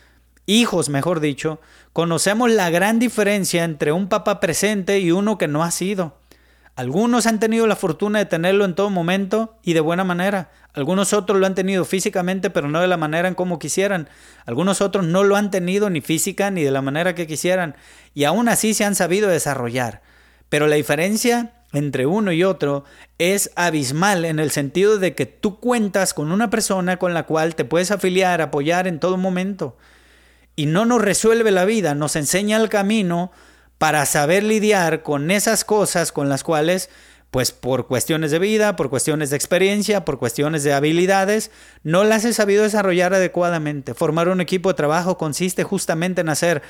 hijos 0.45 0.89
mejor 0.89 1.21
dicho, 1.21 1.59
conocemos 1.91 2.51
la 2.51 2.69
gran 2.69 2.99
diferencia 2.99 3.63
entre 3.63 3.91
un 3.91 4.09
papá 4.09 4.39
presente 4.39 4.99
y 4.99 5.11
uno 5.11 5.37
que 5.39 5.47
no 5.47 5.63
ha 5.63 5.71
sido. 5.71 6.20
Algunos 6.81 7.27
han 7.27 7.39
tenido 7.39 7.67
la 7.67 7.75
fortuna 7.75 8.17
de 8.17 8.25
tenerlo 8.25 8.65
en 8.65 8.73
todo 8.73 8.89
momento 8.89 9.59
y 9.61 9.73
de 9.73 9.81
buena 9.81 10.03
manera. 10.03 10.49
Algunos 10.73 11.13
otros 11.13 11.39
lo 11.39 11.45
han 11.45 11.53
tenido 11.53 11.85
físicamente, 11.85 12.49
pero 12.49 12.69
no 12.69 12.81
de 12.81 12.87
la 12.87 12.97
manera 12.97 13.27
en 13.27 13.35
como 13.35 13.59
quisieran. 13.59 14.09
Algunos 14.47 14.81
otros 14.81 15.05
no 15.05 15.23
lo 15.23 15.35
han 15.35 15.51
tenido 15.51 15.91
ni 15.91 16.01
física 16.01 16.49
ni 16.49 16.63
de 16.63 16.71
la 16.71 16.81
manera 16.81 17.13
que 17.13 17.27
quisieran. 17.27 17.75
Y 18.15 18.23
aún 18.23 18.49
así 18.49 18.73
se 18.73 18.83
han 18.83 18.95
sabido 18.95 19.29
desarrollar. 19.29 20.01
Pero 20.49 20.65
la 20.65 20.75
diferencia 20.75 21.53
entre 21.71 22.07
uno 22.07 22.31
y 22.31 22.43
otro 22.43 22.83
es 23.19 23.51
abismal 23.55 24.25
en 24.25 24.39
el 24.39 24.49
sentido 24.49 24.97
de 24.97 25.13
que 25.13 25.27
tú 25.27 25.59
cuentas 25.59 26.15
con 26.15 26.31
una 26.31 26.49
persona 26.49 26.97
con 26.97 27.13
la 27.13 27.27
cual 27.27 27.53
te 27.53 27.63
puedes 27.63 27.91
afiliar, 27.91 28.41
apoyar 28.41 28.87
en 28.87 28.99
todo 28.99 29.17
momento. 29.17 29.77
Y 30.55 30.65
no 30.65 30.85
nos 30.85 30.99
resuelve 30.99 31.51
la 31.51 31.65
vida, 31.65 31.93
nos 31.93 32.15
enseña 32.15 32.57
el 32.57 32.69
camino 32.69 33.31
para 33.81 34.05
saber 34.05 34.43
lidiar 34.43 35.01
con 35.01 35.31
esas 35.31 35.65
cosas 35.65 36.11
con 36.11 36.29
las 36.29 36.43
cuales, 36.43 36.91
pues 37.31 37.51
por 37.51 37.87
cuestiones 37.87 38.29
de 38.29 38.37
vida, 38.37 38.75
por 38.75 38.91
cuestiones 38.91 39.31
de 39.31 39.37
experiencia, 39.37 40.05
por 40.05 40.19
cuestiones 40.19 40.63
de 40.63 40.71
habilidades, 40.71 41.49
no 41.81 42.03
las 42.03 42.23
he 42.23 42.33
sabido 42.33 42.61
desarrollar 42.61 43.15
adecuadamente. 43.15 43.95
Formar 43.95 44.29
un 44.29 44.39
equipo 44.39 44.69
de 44.69 44.75
trabajo 44.75 45.17
consiste 45.17 45.63
justamente 45.63 46.21
en 46.21 46.29
hacer 46.29 46.61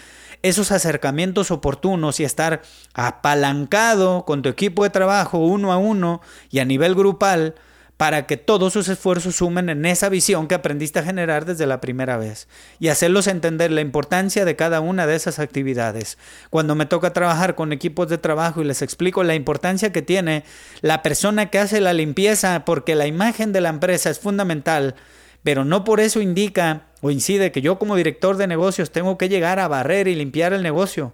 esos 0.41 0.71
acercamientos 0.71 1.52
oportunos 1.52 2.21
y 2.21 2.24
estar 2.24 2.62
apalancado 2.93 4.24
con 4.24 4.41
tu 4.41 4.47
equipo 4.47 4.84
de 4.84 4.91
trabajo 4.91 5.39
uno 5.39 5.74
a 5.74 5.78
uno 5.78 6.21
y 6.50 6.60
a 6.60 6.65
nivel 6.65 6.95
grupal 6.95 7.56
para 8.02 8.26
que 8.26 8.36
todos 8.36 8.74
sus 8.74 8.90
esfuerzos 8.90 9.36
sumen 9.36 9.70
en 9.70 9.86
esa 9.86 10.10
visión 10.10 10.48
que 10.48 10.56
aprendiste 10.56 10.98
a 10.98 11.04
generar 11.04 11.46
desde 11.46 11.68
la 11.68 11.80
primera 11.82 12.18
vez 12.18 12.48
y 12.80 12.88
hacerlos 12.88 13.28
entender 13.28 13.70
la 13.70 13.82
importancia 13.82 14.44
de 14.44 14.56
cada 14.56 14.82
una 14.82 15.06
de 15.06 15.16
esas 15.16 15.38
actividades. 15.38 16.18
Cuando 16.50 16.74
me 16.74 16.88
toca 16.88 17.14
trabajar 17.14 17.54
con 17.54 17.72
equipos 17.72 18.10
de 18.10 18.18
trabajo 18.18 18.60
y 18.60 18.66
les 18.66 18.82
explico 18.82 19.24
la 19.24 19.36
importancia 19.36 19.92
que 19.92 20.02
tiene 20.02 20.46
la 20.82 21.04
persona 21.04 21.52
que 21.52 21.60
hace 21.60 21.80
la 21.80 21.94
limpieza, 21.94 22.66
porque 22.66 22.96
la 22.96 23.06
imagen 23.06 23.54
de 23.54 23.62
la 23.62 23.70
empresa 23.70 24.10
es 24.10 24.18
fundamental, 24.18 24.96
pero 25.44 25.64
no 25.64 25.84
por 25.84 26.00
eso 26.00 26.22
indica 26.22 26.88
o 27.02 27.12
incide 27.12 27.52
que 27.52 27.62
yo 27.62 27.78
como 27.78 27.96
director 27.96 28.36
de 28.36 28.48
negocios 28.48 28.92
tengo 28.92 29.20
que 29.20 29.30
llegar 29.30 29.60
a 29.60 29.68
barrer 29.68 30.08
y 30.08 30.16
limpiar 30.16 30.54
el 30.54 30.64
negocio. 30.64 31.14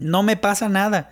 No 0.00 0.24
me 0.24 0.36
pasa 0.36 0.68
nada. 0.68 1.10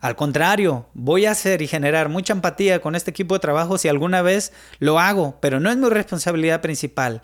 Al 0.00 0.14
contrario, 0.14 0.86
voy 0.94 1.26
a 1.26 1.32
hacer 1.32 1.60
y 1.60 1.66
generar 1.66 2.08
mucha 2.08 2.32
empatía 2.32 2.80
con 2.80 2.94
este 2.94 3.10
equipo 3.10 3.34
de 3.34 3.40
trabajo 3.40 3.78
si 3.78 3.88
alguna 3.88 4.22
vez 4.22 4.52
lo 4.78 5.00
hago, 5.00 5.38
pero 5.40 5.58
no 5.58 5.70
es 5.70 5.76
mi 5.76 5.88
responsabilidad 5.88 6.60
principal. 6.60 7.22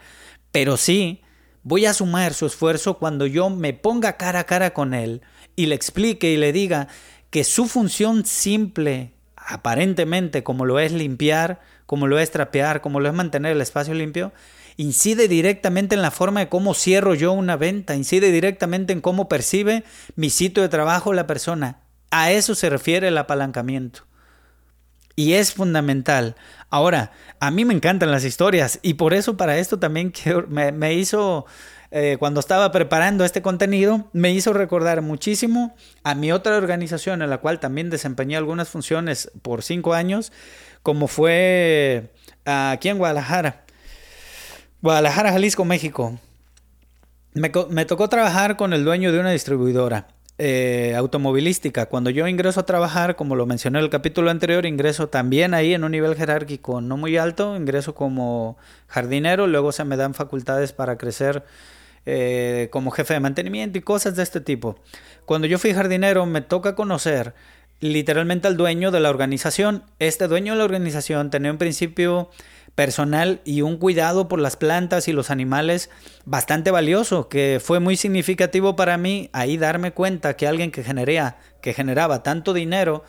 Pero 0.51 0.77
sí, 0.77 1.23
voy 1.63 1.87
a 1.87 1.95
sumar 1.95 2.35
su 2.35 2.47
esfuerzo 2.47 2.99
cuando 2.99 3.27
yo 3.27 3.49
me 3.49 3.75
ponga 3.75 4.17
cara 4.17 4.41
a 4.41 4.45
cara 4.45 4.73
con 4.75 4.93
él 4.93 5.23
y 5.55 5.67
le 5.67 5.77
explique 5.77 6.33
y 6.33 6.37
le 6.37 6.53
diga 6.53 6.89
que 7.31 7.45
su 7.45 7.67
función 7.67 8.27
simple, 8.27 9.13
aparentemente 9.37 10.43
como 10.43 10.65
lo 10.65 10.81
es 10.81 10.91
limpiar, 10.91 11.61
como 11.87 12.09
lo 12.09 12.19
es 12.19 12.33
trapear, 12.33 12.81
como 12.81 12.99
lo 12.99 13.09
es 13.09 13.15
mantener 13.15 13.53
el 13.53 13.61
espacio 13.61 13.95
limpio, 13.95 14.33
incide 14.77 15.29
directamente 15.29 15.95
en 15.95 16.03
la 16.03 16.11
forma 16.11 16.41
de 16.41 16.49
cómo 16.49 16.75
cierro 16.75 17.15
yo 17.15 17.33
una 17.33 17.57
venta, 17.57 17.95
incide 17.95 18.33
directamente 18.33 18.93
en 18.93 19.01
cómo 19.01 19.29
percibe 19.29 19.85
mi 20.17 20.31
sitio 20.31 20.63
de 20.63 20.69
trabajo 20.69 21.13
la 21.13 21.29
persona. 21.29 21.84
A 22.17 22.31
eso 22.31 22.55
se 22.55 22.71
refiere 22.71 23.09
el 23.09 23.19
apalancamiento. 23.19 24.03
Y 25.17 25.33
es 25.33 25.53
fundamental. 25.53 26.37
Ahora, 26.71 27.11
a 27.41 27.51
mí 27.51 27.65
me 27.65 27.75
encantan 27.75 28.13
las 28.13 28.25
historias 28.25 28.79
y 28.83 28.95
por 28.95 29.15
eso 29.15 29.37
para 29.37 29.59
esto 29.59 29.81
también 29.81 30.13
me, 30.49 30.95
hizo, 30.95 31.45
eh, 31.91 32.15
cuando 32.21 32.39
estaba 32.39 32.71
preparando 32.71 33.25
este 33.25 33.43
contenido, 33.43 34.11
me 34.13 34.31
hizo 34.31 34.53
recordar 34.53 35.03
muchísimo 35.03 35.75
a 36.05 36.15
mi 36.15 36.31
otra 36.31 36.57
organización 36.57 37.21
en 37.21 37.31
la 37.31 37.39
cual 37.39 37.59
también 37.59 37.91
desempeñé 37.91 38.37
algunas 38.37 38.69
funciones 38.69 39.33
por 39.43 39.65
cinco 39.65 39.93
años, 39.93 40.31
como 40.85 41.09
fue 41.09 42.13
aquí 42.45 42.91
en 42.91 42.99
Guadalajara. 42.99 43.65
Guadalajara, 44.83 45.33
Jalisco, 45.33 45.65
México. 45.65 46.17
Me 47.33 47.85
tocó 47.87 48.09
trabajar 48.09 48.57
con 48.57 48.73
el 48.73 48.85
dueño 48.85 49.11
de 49.11 49.19
una 49.19 49.33
distribuidora. 49.33 50.07
Eh, 50.37 50.95
automovilística. 50.97 51.87
Cuando 51.87 52.11
yo 52.11 52.27
ingreso 52.27 52.59
a 52.59 52.67
trabajar, 52.67 53.15
como 53.15 53.37
lo 53.37 53.47
mencioné 53.47 53.79
en 53.79 53.85
el 53.85 53.91
capítulo 53.91 54.31
anterior, 54.31 54.67
ingreso 54.67 55.09
también 55.09 55.55
ahí 55.55 55.75
en 55.75 55.85
un 55.85 55.93
nivel 55.93 56.17
jerárquico 56.17 56.81
no 56.81 56.97
muy 56.97 57.17
alto, 57.17 57.55
ingreso 57.55 57.95
como 57.95 58.57
jardinero, 58.89 59.47
luego 59.47 59.71
se 59.71 59.85
me 59.85 59.97
dan 59.97 60.13
facultades 60.13 60.73
para 60.73 60.99
crecer 60.99 61.45
eh, 62.05 62.69
como 62.73 62.91
jefe 62.91 63.15
de 63.15 63.21
mantenimiento 63.21 63.79
y 63.79 63.83
cosas 63.83 64.17
de 64.17 64.25
este 64.25 64.41
tipo. 64.41 64.77
Cuando 65.25 65.47
yo 65.47 65.57
fui 65.57 65.73
jardinero 65.73 66.27
me 66.27 66.41
toca 66.41 66.75
conocer 66.75 67.33
literalmente 67.79 68.49
al 68.49 68.57
dueño 68.57 68.91
de 68.91 68.99
la 68.99 69.11
organización. 69.11 69.85
Este 70.01 70.27
dueño 70.27 70.55
de 70.55 70.59
la 70.59 70.65
organización 70.65 71.31
tenía 71.31 71.53
un 71.53 71.59
principio 71.59 72.29
personal 72.75 73.41
y 73.45 73.63
un 73.63 73.77
cuidado 73.77 74.29
por 74.29 74.41
las 74.41 74.57
plantas 74.57 75.09
y 75.09 75.13
los 75.13 75.31
animales 75.31 75.91
bastante 76.25 76.71
valioso, 76.71 77.29
que 77.29 77.61
fue 77.63 77.81
muy 77.81 77.97
significativo 77.97 78.77
para 78.77 78.97
mí 78.97 79.31
ahí 79.33 79.57
darme 79.57 79.93
cuenta 79.93 80.37
que 80.37 80.47
alguien 80.47 80.71
que, 80.71 80.83
genería, 80.83 81.37
que 81.61 81.73
generaba 81.73 82.23
tanto 82.23 82.53
dinero 82.53 83.05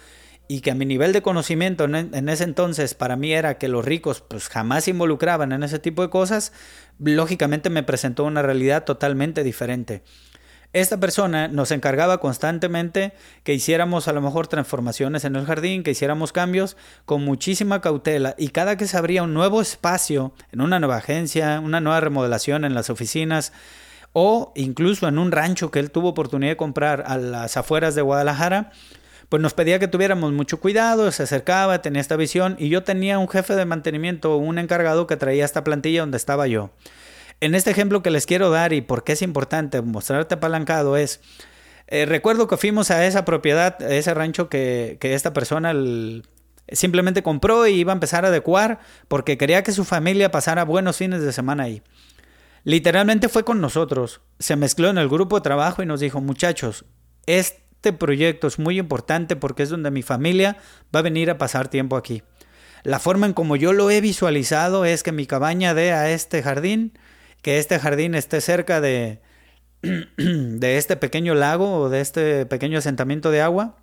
y 0.48 0.62
que 0.62 0.72
a 0.72 0.76
mi 0.76 0.86
nivel 0.86 1.12
de 1.12 1.24
conocimiento 1.24 1.86
en, 1.86 2.30
ese 2.30 2.44
entonces 2.44 2.94
para 2.94 3.16
mí 3.16 3.34
era 3.34 3.58
que 3.58 3.68
los 3.68 3.84
ricos 3.84 4.22
pues 4.28 4.48
jamás 4.48 4.84
se 4.84 4.92
involucraban 4.92 5.52
en 5.52 5.64
ese 5.64 5.80
tipo 5.80 6.04
de 6.04 6.10
cosas, 6.10 6.54
lógicamente 7.00 7.70
me 7.72 7.84
presentó 7.84 8.24
una 8.24 8.44
realidad 8.44 8.84
totalmente 8.84 9.44
diferente. 9.44 10.04
Esta 10.76 11.00
persona 11.00 11.48
nos 11.48 11.72
encargaba 11.72 12.18
constantemente 12.18 13.14
que 13.46 13.54
hiciéramos 13.54 14.10
a 14.10 14.12
lo 14.12 14.20
mejor 14.20 14.48
transformaciones 14.48 15.24
en 15.24 15.38
el 15.38 15.46
jardín, 15.46 15.84
que 15.84 15.92
hiciéramos 15.92 16.34
cambios 16.34 16.76
con 17.06 17.24
muchísima 17.24 17.80
cautela 17.80 18.36
y 18.38 18.50
cada 18.50 18.76
que 18.76 18.86
se 18.86 18.98
abría 18.98 19.24
un 19.24 19.34
nuevo 19.34 19.62
espacio 19.62 20.34
en 20.52 20.60
una 20.60 20.82
nueva 20.82 20.98
agencia, 20.98 21.62
una 21.62 21.80
nueva 21.80 22.02
remodelación 22.02 22.66
en 22.66 22.74
las 22.74 22.90
oficinas 22.90 23.54
o 24.12 24.52
incluso 24.54 25.08
en 25.08 25.18
un 25.18 25.32
rancho 25.32 25.72
que 25.72 25.80
él 25.80 25.92
tuvo 25.92 26.10
oportunidad 26.10 26.52
de 26.52 26.58
comprar 26.58 27.06
a 27.08 27.16
las 27.16 27.56
afueras 27.56 27.96
de 27.96 28.02
Guadalajara, 28.02 28.72
pues 29.30 29.42
nos 29.42 29.54
pedía 29.54 29.80
que 29.80 29.88
tuviéramos 29.88 30.34
mucho 30.34 30.60
cuidado, 30.60 31.10
se 31.14 31.24
acercaba, 31.24 31.82
tenía 31.82 32.02
esta 32.02 32.18
visión 32.18 32.58
y 32.60 32.68
yo 32.68 32.84
tenía 32.84 33.18
un 33.18 33.30
jefe 33.30 33.56
de 33.56 33.64
mantenimiento, 33.64 34.36
un 34.36 34.60
encargado 34.60 35.08
que 35.08 35.16
traía 35.16 35.46
esta 35.46 35.64
plantilla 35.64 36.02
donde 36.02 36.18
estaba 36.18 36.48
yo. 36.48 36.72
En 37.42 37.56
este 37.56 37.72
ejemplo 37.72 38.02
que 38.02 38.12
les 38.12 38.26
quiero 38.26 38.50
dar 38.50 38.74
y 38.74 38.82
por 38.82 39.04
qué 39.04 39.14
es 39.14 39.22
importante 39.22 39.82
mostrarte 39.82 40.36
apalancado 40.36 40.98
es, 40.98 41.20
eh, 41.88 42.06
recuerdo 42.06 42.48
que 42.48 42.58
fuimos 42.58 42.92
a 42.92 43.06
esa 43.06 43.26
propiedad, 43.26 43.82
ese 43.82 44.14
rancho 44.14 44.50
que, 44.50 44.98
esta 45.02 45.34
persona 45.34 45.74
simplemente 46.72 47.24
compró 47.24 47.68
y 47.68 47.74
iba 47.74 47.92
a 47.92 47.94
empezar 47.94 48.26
a 48.26 48.30
adecuar 48.30 48.80
porque 49.08 49.38
quería 49.38 49.64
que 49.64 49.72
su 49.72 49.86
familia 49.86 50.32
pasara 50.32 50.66
buenos 50.66 50.98
fines 50.98 51.22
de 51.22 51.34
semana 51.34 51.64
ahí. 51.64 51.84
Literalmente 52.64 53.30
fue 53.30 53.44
con 53.44 53.62
nosotros, 53.62 54.22
se 54.40 54.56
mezcló 54.56 54.90
en 54.90 54.98
el 54.98 55.08
grupo 55.08 55.36
de 55.36 55.44
trabajo 55.44 55.84
y 55.84 55.86
nos 55.86 56.00
dijo, 56.00 56.22
muchachos, 56.22 56.86
este 57.28 57.94
proyecto 57.94 58.48
es 58.48 58.58
muy 58.58 58.80
importante 58.80 59.36
porque 59.36 59.62
es 59.62 59.70
donde 59.70 59.92
mi 59.92 60.02
familia 60.02 60.58
va 60.96 61.02
a 61.02 61.04
venir 61.04 61.30
a 61.30 61.38
pasar 61.38 61.68
tiempo 61.68 61.96
aquí. 61.96 62.24
La 62.82 62.98
forma 62.98 63.28
en 63.28 63.34
como 63.34 63.56
yo 63.56 63.74
lo 63.74 63.92
he 63.92 64.02
visualizado 64.02 64.86
es 64.86 65.04
que 65.04 65.12
mi 65.12 65.28
cabaña 65.28 65.76
dé 65.76 65.92
a 65.92 66.10
este 66.10 66.42
jardín 66.42 66.98
que 67.46 67.60
este 67.60 67.78
jardín 67.78 68.16
esté 68.16 68.42
cerca 68.42 68.82
de, 68.82 69.20
de 70.18 70.78
este 70.78 70.98
pequeño 70.98 71.36
lago 71.36 71.76
o 71.76 71.90
de 71.90 72.02
este 72.02 72.48
pequeño 72.48 72.80
asentamiento 72.80 73.30
de 73.30 73.42
agua 73.42 73.76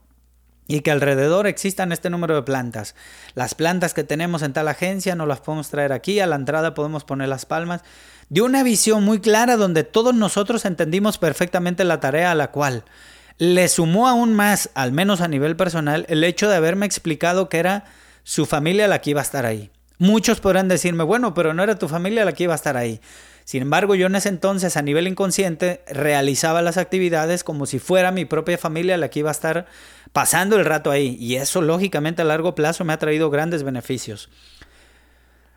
y 0.66 0.80
que 0.80 0.90
alrededor 0.90 1.46
existan 1.46 1.92
este 1.92 2.10
número 2.10 2.34
de 2.34 2.42
plantas. 2.42 2.96
Las 3.36 3.54
plantas 3.54 3.94
que 3.94 4.02
tenemos 4.02 4.42
en 4.42 4.52
tal 4.52 4.66
agencia 4.66 5.14
no 5.14 5.26
las 5.26 5.42
podemos 5.42 5.70
traer 5.70 5.92
aquí, 5.92 6.18
a 6.18 6.26
la 6.26 6.34
entrada 6.34 6.74
podemos 6.74 7.04
poner 7.04 7.28
las 7.28 7.46
palmas. 7.46 7.82
De 8.28 8.42
una 8.42 8.64
visión 8.64 9.04
muy 9.04 9.20
clara 9.20 9.56
donde 9.56 9.84
todos 9.84 10.12
nosotros 10.12 10.64
entendimos 10.64 11.18
perfectamente 11.18 11.84
la 11.84 12.00
tarea 12.00 12.32
a 12.32 12.34
la 12.34 12.50
cual 12.50 12.82
le 13.38 13.68
sumó 13.68 14.08
aún 14.08 14.34
más, 14.34 14.70
al 14.74 14.90
menos 14.90 15.20
a 15.20 15.28
nivel 15.28 15.54
personal, 15.54 16.04
el 16.08 16.24
hecho 16.24 16.48
de 16.48 16.56
haberme 16.56 16.84
explicado 16.84 17.48
que 17.48 17.60
era 17.60 17.84
su 18.24 18.44
familia 18.44 18.88
la 18.88 19.00
que 19.00 19.10
iba 19.10 19.20
a 19.20 19.22
estar 19.22 19.46
ahí. 19.46 19.70
Muchos 19.98 20.40
podrán 20.40 20.66
decirme, 20.66 21.04
bueno, 21.04 21.32
pero 21.32 21.54
no 21.54 21.62
era 21.62 21.78
tu 21.78 21.86
familia 21.86 22.24
la 22.24 22.32
que 22.32 22.42
iba 22.42 22.54
a 22.54 22.56
estar 22.56 22.76
ahí. 22.76 23.00
Sin 23.44 23.62
embargo, 23.62 23.94
yo 23.94 24.06
en 24.06 24.14
ese 24.14 24.28
entonces 24.28 24.76
a 24.76 24.82
nivel 24.82 25.08
inconsciente 25.08 25.82
realizaba 25.88 26.62
las 26.62 26.76
actividades 26.76 27.44
como 27.44 27.66
si 27.66 27.78
fuera 27.78 28.12
mi 28.12 28.24
propia 28.24 28.58
familia 28.58 28.96
la 28.96 29.08
que 29.08 29.20
iba 29.20 29.30
a 29.30 29.32
estar 29.32 29.66
pasando 30.12 30.56
el 30.56 30.64
rato 30.64 30.90
ahí. 30.90 31.16
Y 31.18 31.36
eso 31.36 31.60
lógicamente 31.60 32.22
a 32.22 32.24
largo 32.24 32.54
plazo 32.54 32.84
me 32.84 32.92
ha 32.92 32.98
traído 32.98 33.30
grandes 33.30 33.62
beneficios. 33.62 34.28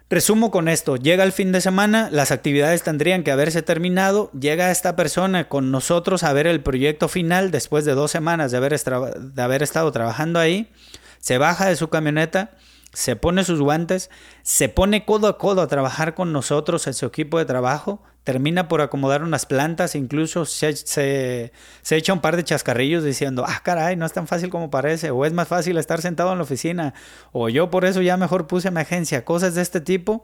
Resumo 0.08 0.52
con 0.52 0.68
esto, 0.68 0.98
llega 0.98 1.24
el 1.24 1.32
fin 1.32 1.52
de 1.52 1.62
semana, 1.62 2.10
las 2.12 2.30
actividades 2.30 2.84
tendrían 2.84 3.24
que 3.24 3.32
haberse 3.32 3.64
terminado, 3.64 4.30
llega 4.40 4.70
esta 4.70 4.96
persona 4.96 5.50
con 5.50 5.72
nosotros 5.72 6.24
a 6.24 6.32
ver 6.32 6.46
el 6.46 6.62
proyecto 6.62 7.08
final 7.08 7.50
después 7.50 7.86
de 7.86 7.96
dos 7.96 8.12
semanas 8.12 8.52
de 8.52 8.58
haber, 8.58 8.80
de 8.80 9.42
haber 9.42 9.64
estado 9.64 9.92
trabajando 9.92 10.40
ahí, 10.40 10.72
se 11.20 11.40
baja 11.40 11.66
de 11.66 11.76
su 11.76 11.90
camioneta, 11.90 12.52
se 12.96 13.18
pone 13.18 13.44
sus 13.44 13.60
guantes, 13.60 14.10
se 14.42 14.70
pone 14.70 15.04
codo 15.04 15.28
a 15.28 15.38
codo 15.38 15.62
a 15.62 15.68
trabajar 15.68 16.16
con 16.16 16.32
nosotros 16.32 16.88
en 16.88 16.94
su 16.94 17.06
equipo 17.06 17.38
de 17.38 17.46
trabajo, 17.46 18.02
termina 18.24 18.70
por 18.70 18.80
acomodar 18.80 19.22
unas 19.22 19.46
plantas, 19.46 19.96
incluso 19.96 20.46
se, 20.46 21.52
echa 21.90 22.14
un 22.14 22.22
par 22.22 22.38
de 22.38 22.46
chascarrillos 22.46 23.04
diciendo, 23.04 23.44
ah, 23.46 23.62
caray, 23.64 23.98
no 23.98 24.06
es 24.06 24.14
tan 24.14 24.28
fácil 24.28 24.50
como 24.50 24.72
parece, 24.72 25.12
o 25.12 25.26
es 25.26 25.34
más 25.34 25.50
fácil 25.50 25.78
estar 25.78 26.02
sentado 26.02 26.32
en 26.32 26.38
la 26.38 26.46
oficina, 26.46 26.94
o 27.34 27.50
yo 27.50 27.70
por 27.70 27.84
eso 27.84 28.02
ya 28.02 28.16
mejor 28.16 28.48
puse 28.48 28.72
mi 28.72 28.80
agencia, 28.80 29.26
cosas 29.26 29.56
de 29.56 29.62
este 29.62 29.82
tipo. 29.82 30.24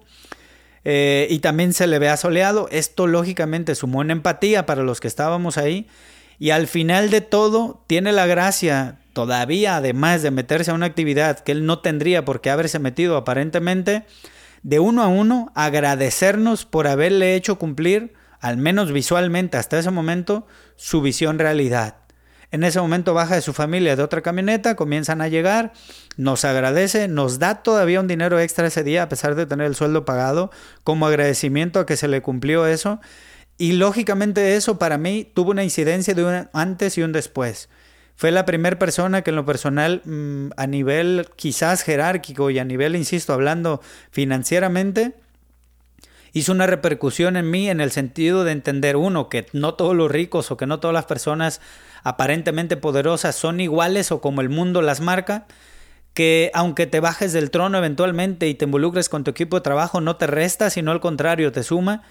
Eh, 0.84 1.28
y 1.30 1.40
también 1.40 1.74
se 1.74 1.86
le 1.86 2.00
ve 2.00 2.10
asoleado. 2.10 2.68
Esto 2.72 3.06
lógicamente 3.06 3.76
sumó 3.76 4.02
en 4.02 4.10
empatía 4.10 4.66
para 4.66 4.82
los 4.82 5.00
que 5.00 5.08
estábamos 5.08 5.60
ahí. 5.60 5.88
Y 6.40 6.50
al 6.50 6.66
final 6.66 7.12
de 7.12 7.22
todo, 7.22 7.84
tiene 7.86 8.12
la 8.12 8.26
gracia 8.26 9.01
todavía, 9.14 9.78
además 9.78 10.22
de 10.22 10.32
meterse 10.32 10.72
a 10.72 10.74
una 10.74 10.86
actividad 10.86 11.40
que 11.40 11.52
él 11.52 11.66
no 11.66 11.80
tendría 11.80 12.26
por 12.26 12.42
qué 12.42 12.50
haberse 12.50 12.80
metido 12.80 13.18
aparentemente, 13.18 14.06
de 14.64 14.80
uno 14.80 15.02
a 15.04 15.08
uno 15.08 15.52
agradecernos 15.56 16.66
por 16.66 16.88
haberle 16.88 17.36
hecho 17.36 17.58
cumplir, 17.58 18.14
al 18.40 18.58
menos 18.58 18.92
visualmente 18.92 19.58
hasta 19.58 19.80
ese 19.80 19.92
momento, 19.92 20.48
su 20.76 21.02
visión 21.02 21.40
realidad. 21.40 21.98
En 22.52 22.66
ese 22.66 22.82
momento 22.82 23.14
baja 23.14 23.36
de 23.36 23.42
su 23.42 23.54
familia 23.54 23.96
de 23.96 24.04
otra 24.04 24.22
camioneta, 24.22 24.76
comienzan 24.76 25.22
a 25.22 25.30
llegar, 25.30 25.72
nos 26.18 26.44
agradece, 26.44 27.08
nos 27.08 27.40
da 27.40 27.64
todavía 27.64 28.02
un 28.02 28.08
dinero 28.08 28.40
extra 28.40 28.68
ese 28.68 28.84
día 28.84 29.04
a 29.04 29.10
pesar 29.10 29.36
de 29.36 29.46
tener 29.46 29.68
el 29.68 29.76
sueldo 29.76 30.04
pagado, 30.04 30.52
como 30.84 31.08
agradecimiento 31.08 31.80
a 31.80 31.86
que 31.86 31.96
se 31.96 32.10
le 32.10 32.22
cumplió 32.22 32.68
eso. 32.68 33.00
Y 33.58 33.74
lógicamente 33.74 34.56
eso 34.56 34.78
para 34.80 34.98
mí 34.98 35.32
tuvo 35.34 35.52
una 35.52 35.64
incidencia 35.64 36.14
de 36.14 36.26
un 36.26 36.50
antes 36.52 36.98
y 36.98 37.04
un 37.04 37.14
después. 37.14 37.70
Fue 38.22 38.30
la 38.30 38.46
primera 38.46 38.78
persona 38.78 39.24
que 39.24 39.32
en 39.32 39.36
lo 39.36 39.48
personal, 39.48 40.04
mm, 40.06 40.50
a 40.56 40.68
nivel 40.68 41.28
quizás 41.38 41.82
jerárquico 41.82 42.52
y 42.52 42.60
a 42.60 42.64
nivel, 42.64 42.96
insisto, 42.96 43.34
hablando 43.34 43.82
financieramente, 44.12 45.16
hizo 46.32 46.52
una 46.52 46.68
repercusión 46.68 47.36
en 47.36 47.50
mí 47.50 47.68
en 47.68 47.82
el 47.82 47.90
sentido 47.90 48.44
de 48.44 48.52
entender, 48.52 48.96
uno, 48.96 49.28
que 49.28 49.48
no 49.54 49.74
todos 49.74 49.96
los 49.96 50.12
ricos 50.12 50.52
o 50.52 50.58
que 50.58 50.68
no 50.68 50.80
todas 50.80 50.94
las 50.94 51.06
personas 51.06 51.62
aparentemente 52.04 52.78
poderosas 52.78 53.36
son 53.36 53.60
iguales 53.60 54.12
o 54.12 54.22
como 54.22 54.42
el 54.42 54.50
mundo 54.50 54.84
las 54.84 55.02
marca, 55.02 55.48
que 56.14 56.52
aunque 56.54 56.86
te 56.86 57.00
bajes 57.00 57.34
del 57.34 57.50
trono 57.50 57.80
eventualmente 57.80 58.48
y 58.48 58.54
te 58.54 58.66
involucres 58.66 59.10
con 59.10 59.24
tu 59.24 59.32
equipo 59.32 59.58
de 59.58 59.64
trabajo, 59.64 60.00
no 60.00 60.18
te 60.18 60.28
resta, 60.28 60.70
sino 60.70 60.92
al 60.92 61.02
contrario, 61.02 61.52
te 61.52 61.64
suma, 61.64 62.04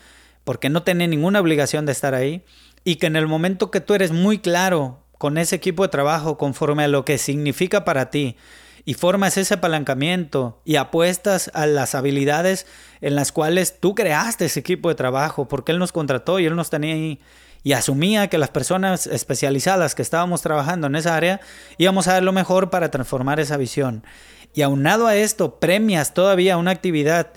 porque 0.42 0.70
no 0.70 0.82
tiene 0.82 1.06
ninguna 1.06 1.38
obligación 1.38 1.86
de 1.86 1.92
estar 1.92 2.16
ahí, 2.16 2.42
y 2.82 2.96
que 2.96 3.06
en 3.06 3.14
el 3.14 3.28
momento 3.28 3.70
que 3.70 3.80
tú 3.80 3.94
eres 3.94 4.10
muy 4.10 4.40
claro 4.40 5.04
con 5.20 5.36
ese 5.36 5.54
equipo 5.54 5.82
de 5.82 5.90
trabajo 5.90 6.38
conforme 6.38 6.84
a 6.84 6.88
lo 6.88 7.04
que 7.04 7.18
significa 7.18 7.84
para 7.84 8.08
ti 8.08 8.38
y 8.86 8.94
formas 8.94 9.36
ese 9.36 9.52
apalancamiento 9.52 10.62
y 10.64 10.76
apuestas 10.76 11.50
a 11.52 11.66
las 11.66 11.94
habilidades 11.94 12.66
en 13.02 13.16
las 13.16 13.30
cuales 13.30 13.80
tú 13.80 13.94
creaste 13.94 14.46
ese 14.46 14.60
equipo 14.60 14.88
de 14.88 14.94
trabajo, 14.94 15.46
porque 15.46 15.72
él 15.72 15.78
nos 15.78 15.92
contrató 15.92 16.40
y 16.40 16.46
él 16.46 16.56
nos 16.56 16.70
tenía 16.70 16.94
ahí 16.94 17.20
y 17.62 17.72
asumía 17.74 18.28
que 18.28 18.38
las 18.38 18.48
personas 18.48 19.06
especializadas 19.06 19.94
que 19.94 20.00
estábamos 20.00 20.40
trabajando 20.40 20.86
en 20.86 20.96
esa 20.96 21.14
área 21.14 21.42
íbamos 21.76 22.08
a 22.08 22.14
dar 22.14 22.22
lo 22.22 22.32
mejor 22.32 22.70
para 22.70 22.90
transformar 22.90 23.40
esa 23.40 23.58
visión. 23.58 24.02
Y 24.54 24.62
aunado 24.62 25.06
a 25.06 25.16
esto, 25.16 25.60
premias 25.60 26.14
todavía 26.14 26.56
una 26.56 26.70
actividad 26.70 27.32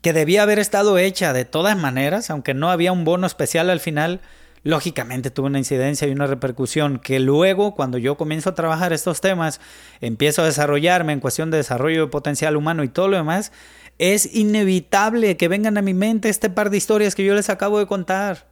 que 0.00 0.12
debía 0.12 0.44
haber 0.44 0.60
estado 0.60 0.96
hecha 0.96 1.32
de 1.32 1.44
todas 1.44 1.76
maneras, 1.76 2.30
aunque 2.30 2.54
no 2.54 2.70
había 2.70 2.92
un 2.92 3.02
bono 3.02 3.26
especial 3.26 3.68
al 3.68 3.80
final, 3.80 4.20
lógicamente 4.62 5.30
tuvo 5.30 5.46
una 5.46 5.58
incidencia 5.58 6.06
y 6.06 6.12
una 6.12 6.26
repercusión 6.26 6.98
que 6.98 7.18
luego 7.18 7.74
cuando 7.74 7.98
yo 7.98 8.16
comienzo 8.16 8.50
a 8.50 8.54
trabajar 8.54 8.92
estos 8.92 9.20
temas, 9.20 9.60
empiezo 10.00 10.42
a 10.42 10.46
desarrollarme 10.46 11.12
en 11.12 11.20
cuestión 11.20 11.50
de 11.50 11.58
desarrollo 11.58 12.02
de 12.02 12.10
potencial 12.10 12.56
humano 12.56 12.84
y 12.84 12.88
todo 12.88 13.08
lo 13.08 13.16
demás, 13.16 13.52
es 13.98 14.34
inevitable 14.34 15.36
que 15.36 15.48
vengan 15.48 15.78
a 15.78 15.82
mi 15.82 15.94
mente 15.94 16.28
este 16.28 16.50
par 16.50 16.70
de 16.70 16.76
historias 16.76 17.14
que 17.14 17.24
yo 17.24 17.34
les 17.34 17.50
acabo 17.50 17.78
de 17.78 17.86
contar. 17.86 18.46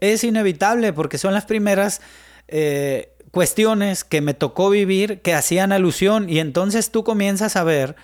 Es 0.00 0.24
inevitable 0.24 0.92
porque 0.92 1.18
son 1.18 1.34
las 1.34 1.44
primeras 1.44 2.00
eh, 2.48 3.12
cuestiones 3.30 4.04
que 4.04 4.20
me 4.20 4.34
tocó 4.34 4.70
vivir 4.70 5.20
que 5.20 5.34
hacían 5.34 5.72
alusión 5.72 6.28
y 6.28 6.38
entonces 6.38 6.90
tú 6.90 7.04
comienzas 7.04 7.56
a 7.56 7.64
ver 7.64 7.96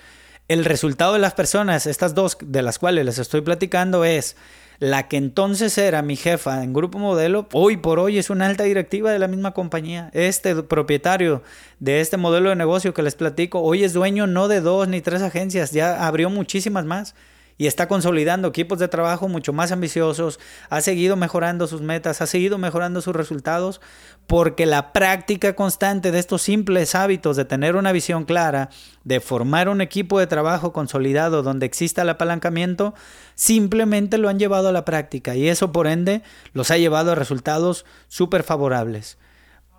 el 0.48 0.64
resultado 0.64 1.14
de 1.14 1.18
las 1.18 1.34
personas, 1.34 1.86
estas 1.86 2.14
dos 2.14 2.36
de 2.40 2.62
las 2.62 2.78
cuales 2.78 3.04
les 3.04 3.18
estoy 3.18 3.40
platicando 3.40 4.04
es 4.04 4.36
la 4.78 5.08
que 5.08 5.16
entonces 5.16 5.78
era 5.78 6.02
mi 6.02 6.16
jefa 6.16 6.62
en 6.62 6.72
Grupo 6.72 6.98
Modelo, 6.98 7.48
hoy 7.52 7.76
por 7.76 7.98
hoy 7.98 8.18
es 8.18 8.28
una 8.28 8.46
alta 8.46 8.64
directiva 8.64 9.10
de 9.10 9.18
la 9.18 9.28
misma 9.28 9.52
compañía. 9.52 10.10
Este 10.12 10.62
propietario 10.62 11.42
de 11.78 12.00
este 12.00 12.16
modelo 12.16 12.50
de 12.50 12.56
negocio 12.56 12.92
que 12.92 13.02
les 13.02 13.14
platico, 13.14 13.60
hoy 13.60 13.84
es 13.84 13.92
dueño 13.92 14.26
no 14.26 14.48
de 14.48 14.60
dos 14.60 14.88
ni 14.88 15.00
tres 15.00 15.22
agencias, 15.22 15.70
ya 15.70 16.06
abrió 16.06 16.28
muchísimas 16.28 16.84
más 16.84 17.14
y 17.56 17.66
está 17.66 17.88
consolidando 17.88 18.48
equipos 18.48 18.78
de 18.78 18.88
trabajo 18.88 19.28
mucho 19.28 19.52
más 19.52 19.72
ambiciosos, 19.72 20.40
ha 20.70 20.80
seguido 20.80 21.16
mejorando 21.16 21.66
sus 21.66 21.80
metas, 21.80 22.20
ha 22.20 22.26
seguido 22.26 22.58
mejorando 22.58 23.00
sus 23.00 23.14
resultados, 23.14 23.80
porque 24.26 24.66
la 24.66 24.92
práctica 24.92 25.54
constante 25.54 26.10
de 26.10 26.18
estos 26.18 26.42
simples 26.42 26.94
hábitos 26.94 27.36
de 27.36 27.44
tener 27.44 27.76
una 27.76 27.92
visión 27.92 28.24
clara, 28.24 28.70
de 29.04 29.20
formar 29.20 29.68
un 29.68 29.80
equipo 29.80 30.18
de 30.18 30.26
trabajo 30.26 30.72
consolidado 30.72 31.42
donde 31.42 31.66
exista 31.66 32.02
el 32.02 32.08
apalancamiento, 32.08 32.94
simplemente 33.34 34.18
lo 34.18 34.28
han 34.28 34.38
llevado 34.38 34.68
a 34.68 34.72
la 34.72 34.84
práctica 34.84 35.36
y 35.36 35.48
eso 35.48 35.72
por 35.72 35.86
ende 35.86 36.22
los 36.52 36.70
ha 36.70 36.78
llevado 36.78 37.12
a 37.12 37.14
resultados 37.16 37.84
súper 38.08 38.42
favorables. 38.42 39.18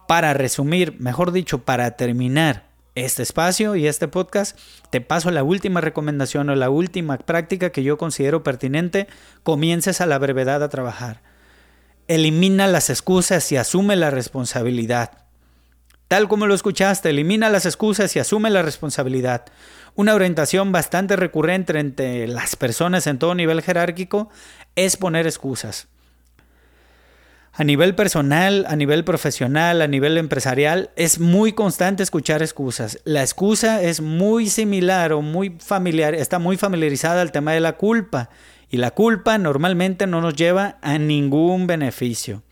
Para 0.07 0.33
resumir, 0.33 0.95
mejor 0.99 1.31
dicho, 1.31 1.63
para 1.63 1.91
terminar, 1.91 2.64
este 2.95 3.23
espacio 3.23 3.75
y 3.75 3.87
este 3.87 4.07
podcast, 4.07 4.57
te 4.89 5.01
paso 5.01 5.29
la 5.29 5.43
última 5.43 5.81
recomendación 5.81 6.49
o 6.49 6.55
la 6.55 6.69
última 6.69 7.17
práctica 7.17 7.69
que 7.69 7.83
yo 7.83 7.97
considero 7.97 8.41
pertinente, 8.41 9.07
comiences 9.43 10.01
a 10.01 10.05
la 10.05 10.17
brevedad 10.17 10.63
a 10.63 10.69
trabajar. 10.69 11.21
Elimina 12.07 12.67
las 12.67 12.89
excusas 12.89 13.51
y 13.51 13.57
asume 13.57 13.95
la 13.95 14.11
responsabilidad. 14.11 15.25
Tal 16.07 16.27
como 16.27 16.45
lo 16.45 16.53
escuchaste, 16.53 17.09
elimina 17.09 17.49
las 17.49 17.65
excusas 17.65 18.15
y 18.15 18.19
asume 18.19 18.49
la 18.49 18.61
responsabilidad. 18.61 19.45
Una 19.95 20.13
orientación 20.13 20.71
bastante 20.71 21.15
recurrente 21.15 21.77
entre 21.79 22.27
las 22.27 22.55
personas 22.55 23.07
en 23.07 23.17
todo 23.17 23.33
nivel 23.33 23.61
jerárquico 23.61 24.29
es 24.75 24.97
poner 24.97 25.25
excusas. 25.25 25.87
A 27.57 27.63
nivel 27.63 27.95
personal, 27.95 28.65
a 28.67 28.75
nivel 28.75 29.05
profesional, 29.05 29.81
a 29.81 29.87
nivel 29.87 30.17
empresarial, 30.17 30.89
es 30.97 31.19
muy 31.19 31.53
constante 31.53 32.03
escuchar 32.03 32.41
excusas. 32.41 32.99
La 33.05 33.21
excusa 33.21 33.81
es 33.81 34.01
muy 34.01 34.49
similar 34.49 35.13
o 35.13 35.21
muy 35.21 35.55
familiar, 35.59 36.15
está 36.15 36.37
muy 36.37 36.57
familiarizada 36.57 37.21
al 37.21 37.31
tema 37.31 37.53
de 37.53 37.61
la 37.61 37.77
culpa. 37.77 38.29
Y 38.69 38.75
la 38.75 38.91
culpa 38.91 39.37
normalmente 39.37 40.05
no 40.05 40.19
nos 40.19 40.35
lleva 40.35 40.79
a 40.81 40.97
ningún 40.97 41.65
beneficio. 41.65 42.43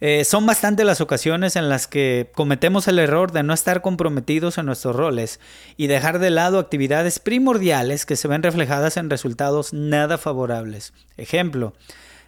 Eh, 0.00 0.24
son 0.24 0.44
bastante 0.44 0.84
las 0.84 1.00
ocasiones 1.00 1.56
en 1.56 1.70
las 1.70 1.86
que 1.86 2.30
cometemos 2.34 2.86
el 2.88 2.98
error 2.98 3.32
de 3.32 3.42
no 3.42 3.54
estar 3.54 3.80
comprometidos 3.80 4.58
en 4.58 4.66
nuestros 4.66 4.94
roles 4.94 5.40
y 5.78 5.86
dejar 5.86 6.18
de 6.18 6.28
lado 6.28 6.58
actividades 6.58 7.18
primordiales 7.20 8.04
que 8.04 8.16
se 8.16 8.28
ven 8.28 8.42
reflejadas 8.42 8.98
en 8.98 9.08
resultados 9.08 9.72
nada 9.72 10.18
favorables. 10.18 10.92
Ejemplo, 11.16 11.72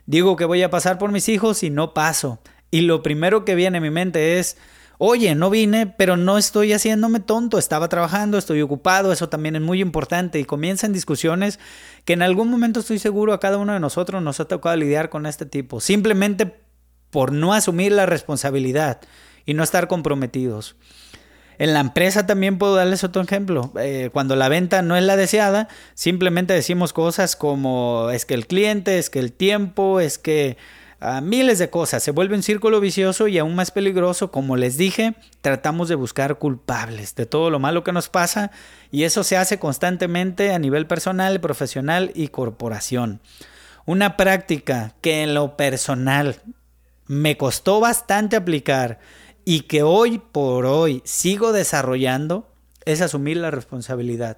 Digo 0.08 0.36
que 0.36 0.46
voy 0.46 0.62
a 0.62 0.70
pasar 0.70 0.96
por 0.96 1.12
mis 1.12 1.28
hijos 1.28 1.62
y 1.62 1.68
no 1.68 1.92
paso. 1.92 2.40
Y 2.70 2.80
lo 2.80 3.02
primero 3.02 3.44
que 3.44 3.54
viene 3.54 3.76
a 3.76 3.80
mi 3.82 3.90
mente 3.90 4.38
es, 4.38 4.56
oye, 4.96 5.34
no 5.34 5.50
vine, 5.50 5.86
pero 5.86 6.16
no 6.16 6.38
estoy 6.38 6.72
haciéndome 6.72 7.20
tonto, 7.20 7.58
estaba 7.58 7.90
trabajando, 7.90 8.38
estoy 8.38 8.62
ocupado, 8.62 9.12
eso 9.12 9.28
también 9.28 9.54
es 9.54 9.60
muy 9.60 9.82
importante. 9.82 10.38
Y 10.38 10.46
comienzan 10.46 10.94
discusiones 10.94 11.60
que 12.06 12.14
en 12.14 12.22
algún 12.22 12.48
momento 12.48 12.80
estoy 12.80 12.98
seguro 12.98 13.34
a 13.34 13.38
cada 13.38 13.58
uno 13.58 13.74
de 13.74 13.80
nosotros 13.80 14.22
nos 14.22 14.40
ha 14.40 14.46
tocado 14.46 14.74
lidiar 14.76 15.10
con 15.10 15.26
este 15.26 15.44
tipo, 15.44 15.78
simplemente 15.78 16.54
por 17.10 17.30
no 17.30 17.52
asumir 17.52 17.92
la 17.92 18.06
responsabilidad 18.06 19.02
y 19.44 19.52
no 19.52 19.62
estar 19.62 19.88
comprometidos. 19.88 20.76
En 21.58 21.74
la 21.74 21.80
empresa 21.80 22.26
también 22.26 22.56
puedo 22.56 22.76
darles 22.76 23.02
otro 23.02 23.20
ejemplo. 23.20 23.72
Eh, 23.80 24.10
cuando 24.12 24.36
la 24.36 24.48
venta 24.48 24.82
no 24.82 24.96
es 24.96 25.02
la 25.02 25.16
deseada, 25.16 25.68
simplemente 25.94 26.54
decimos 26.54 26.92
cosas 26.92 27.34
como 27.34 28.10
es 28.10 28.24
que 28.24 28.34
el 28.34 28.46
cliente, 28.46 28.98
es 28.98 29.10
que 29.10 29.18
el 29.18 29.32
tiempo, 29.32 29.98
es 29.98 30.18
que 30.18 30.56
ah, 31.00 31.20
miles 31.20 31.58
de 31.58 31.68
cosas. 31.68 32.04
Se 32.04 32.12
vuelve 32.12 32.36
un 32.36 32.44
círculo 32.44 32.80
vicioso 32.80 33.26
y 33.26 33.38
aún 33.38 33.56
más 33.56 33.72
peligroso. 33.72 34.30
Como 34.30 34.56
les 34.56 34.76
dije, 34.76 35.14
tratamos 35.40 35.88
de 35.88 35.96
buscar 35.96 36.38
culpables 36.38 37.16
de 37.16 37.26
todo 37.26 37.50
lo 37.50 37.58
malo 37.58 37.82
que 37.82 37.92
nos 37.92 38.08
pasa 38.08 38.52
y 38.92 39.02
eso 39.02 39.24
se 39.24 39.36
hace 39.36 39.58
constantemente 39.58 40.52
a 40.52 40.60
nivel 40.60 40.86
personal, 40.86 41.40
profesional 41.40 42.12
y 42.14 42.28
corporación. 42.28 43.20
Una 43.84 44.16
práctica 44.16 44.94
que 45.00 45.22
en 45.24 45.34
lo 45.34 45.56
personal 45.56 46.36
me 47.08 47.36
costó 47.36 47.80
bastante 47.80 48.36
aplicar 48.36 49.00
y 49.48 49.60
que 49.60 49.82
hoy 49.82 50.18
por 50.18 50.66
hoy 50.66 51.00
sigo 51.06 51.52
desarrollando 51.52 52.46
es 52.84 53.00
asumir 53.00 53.38
la 53.38 53.50
responsabilidad. 53.50 54.36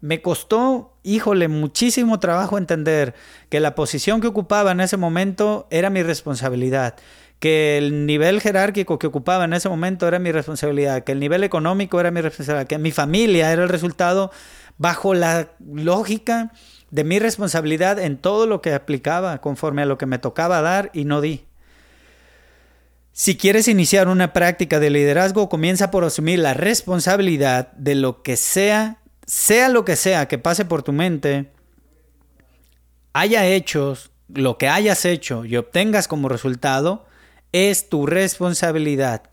Me 0.00 0.20
costó, 0.20 0.96
híjole, 1.04 1.46
muchísimo 1.46 2.18
trabajo 2.18 2.58
entender 2.58 3.14
que 3.50 3.60
la 3.60 3.76
posición 3.76 4.20
que 4.20 4.26
ocupaba 4.26 4.72
en 4.72 4.80
ese 4.80 4.96
momento 4.96 5.68
era 5.70 5.90
mi 5.90 6.02
responsabilidad, 6.02 6.96
que 7.38 7.78
el 7.78 8.04
nivel 8.04 8.40
jerárquico 8.40 8.98
que 8.98 9.06
ocupaba 9.06 9.44
en 9.44 9.52
ese 9.52 9.68
momento 9.68 10.08
era 10.08 10.18
mi 10.18 10.32
responsabilidad, 10.32 11.04
que 11.04 11.12
el 11.12 11.20
nivel 11.20 11.44
económico 11.44 12.00
era 12.00 12.10
mi 12.10 12.20
responsabilidad, 12.20 12.66
que 12.66 12.78
mi 12.78 12.90
familia 12.90 13.52
era 13.52 13.62
el 13.62 13.68
resultado 13.68 14.32
bajo 14.76 15.14
la 15.14 15.50
lógica 15.64 16.50
de 16.90 17.04
mi 17.04 17.20
responsabilidad 17.20 18.00
en 18.00 18.16
todo 18.16 18.48
lo 18.48 18.60
que 18.60 18.74
aplicaba 18.74 19.38
conforme 19.38 19.82
a 19.82 19.86
lo 19.86 19.98
que 19.98 20.06
me 20.06 20.18
tocaba 20.18 20.60
dar 20.62 20.90
y 20.94 21.04
no 21.04 21.20
di. 21.20 21.47
Si 23.20 23.36
quieres 23.36 23.66
iniciar 23.66 24.06
una 24.06 24.32
práctica 24.32 24.78
de 24.78 24.90
liderazgo, 24.90 25.48
comienza 25.48 25.90
por 25.90 26.04
asumir 26.04 26.38
la 26.38 26.54
responsabilidad 26.54 27.72
de 27.72 27.96
lo 27.96 28.22
que 28.22 28.36
sea, 28.36 28.98
sea 29.26 29.68
lo 29.68 29.84
que 29.84 29.96
sea 29.96 30.28
que 30.28 30.38
pase 30.38 30.64
por 30.64 30.84
tu 30.84 30.92
mente, 30.92 31.50
haya 33.14 33.44
hechos, 33.44 34.12
lo 34.32 34.56
que 34.56 34.68
hayas 34.68 35.04
hecho 35.04 35.44
y 35.44 35.56
obtengas 35.56 36.06
como 36.06 36.28
resultado, 36.28 37.06
es 37.50 37.88
tu 37.88 38.06
responsabilidad. 38.06 39.24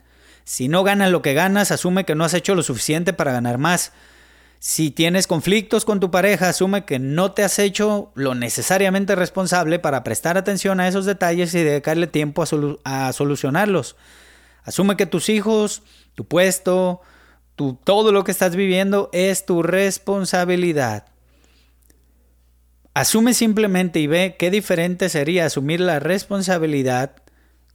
Si 0.46 0.68
no 0.68 0.84
ganas 0.84 1.12
lo 1.12 1.22
que 1.22 1.36
ganas, 1.36 1.70
asume 1.70 2.06
que 2.06 2.16
no 2.16 2.24
has 2.24 2.34
hecho 2.34 2.56
lo 2.56 2.64
suficiente 2.64 3.14
para 3.14 3.34
ganar 3.34 3.60
más. 3.60 3.92
Si 4.68 4.90
tienes 4.90 5.28
conflictos 5.28 5.86
con 5.86 6.00
tu 6.00 6.10
pareja, 6.10 6.50
asume 6.50 6.86
que 6.86 6.98
no 6.98 7.34
te 7.34 7.44
has 7.44 7.60
hecho 7.60 8.12
lo 8.16 8.34
necesariamente 8.34 9.14
responsable 9.14 9.78
para 9.78 10.04
prestar 10.04 10.40
atención 10.40 10.80
a 10.80 10.88
esos 10.88 11.06
detalles 11.06 11.54
y 11.54 11.62
dedicarle 11.62 12.08
tiempo 12.08 12.44
a, 12.84 13.14
solucionarlos. 13.14 13.96
Asume 14.64 14.98
que 14.98 15.06
tus 15.06 15.30
hijos, 15.30 15.84
tu 16.16 16.26
puesto, 16.26 17.02
todo 17.84 18.12
lo 18.12 18.24
que 18.24 18.32
estás 18.32 18.56
viviendo 18.56 19.12
es 19.14 19.46
tu 19.46 19.62
responsabilidad. 19.62 21.06
Asume 22.96 23.36
simplemente 23.36 24.00
y 24.00 24.08
ve 24.08 24.36
qué 24.40 24.50
diferente 24.50 25.10
sería 25.10 25.46
asumir 25.46 25.80
la 25.80 26.00
responsabilidad 26.00 27.18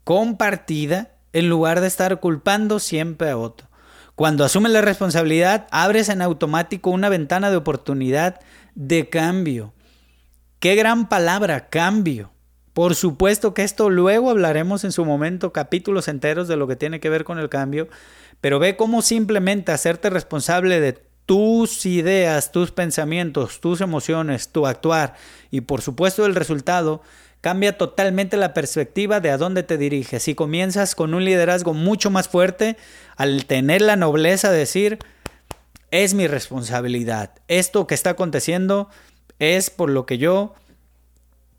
compartida 0.02 1.12
en 1.32 1.48
lugar 1.48 1.80
de 1.80 1.86
estar 1.86 2.18
culpando 2.18 2.80
siempre 2.80 3.30
a 3.30 3.38
otro. 3.38 3.69
Cuando 4.20 4.44
asumes 4.44 4.70
la 4.70 4.82
responsabilidad, 4.82 5.66
abres 5.70 6.10
en 6.10 6.20
automático 6.20 6.90
una 6.90 7.08
ventana 7.08 7.50
de 7.50 7.56
oportunidad 7.56 8.38
de 8.74 9.08
cambio. 9.08 9.72
Qué 10.58 10.74
gran 10.74 11.08
palabra, 11.08 11.70
cambio. 11.70 12.30
Por 12.74 12.94
supuesto 12.94 13.54
que 13.54 13.64
esto 13.64 13.88
luego 13.88 14.28
hablaremos 14.28 14.84
en 14.84 14.92
su 14.92 15.06
momento, 15.06 15.54
capítulos 15.54 16.06
enteros 16.06 16.48
de 16.48 16.58
lo 16.58 16.68
que 16.68 16.76
tiene 16.76 17.00
que 17.00 17.08
ver 17.08 17.24
con 17.24 17.38
el 17.38 17.48
cambio, 17.48 17.88
pero 18.42 18.58
ve 18.58 18.76
cómo 18.76 19.00
simplemente 19.00 19.72
hacerte 19.72 20.10
responsable 20.10 20.80
de 20.80 21.02
tus 21.24 21.86
ideas, 21.86 22.52
tus 22.52 22.72
pensamientos, 22.72 23.58
tus 23.62 23.80
emociones, 23.80 24.50
tu 24.50 24.66
actuar 24.66 25.14
y 25.50 25.62
por 25.62 25.80
supuesto 25.80 26.26
el 26.26 26.34
resultado 26.34 27.00
cambia 27.40 27.78
totalmente 27.78 28.36
la 28.36 28.54
perspectiva 28.54 29.20
de 29.20 29.30
a 29.30 29.38
dónde 29.38 29.62
te 29.62 29.78
diriges. 29.78 30.24
Si 30.24 30.34
comienzas 30.34 30.94
con 30.94 31.14
un 31.14 31.24
liderazgo 31.24 31.74
mucho 31.74 32.10
más 32.10 32.28
fuerte, 32.28 32.76
al 33.16 33.46
tener 33.46 33.82
la 33.82 33.96
nobleza 33.96 34.50
de 34.50 34.58
decir, 34.58 34.98
es 35.90 36.14
mi 36.14 36.26
responsabilidad. 36.26 37.32
Esto 37.48 37.86
que 37.86 37.94
está 37.94 38.10
aconteciendo 38.10 38.88
es 39.38 39.70
por 39.70 39.90
lo 39.90 40.06
que 40.06 40.18
yo 40.18 40.54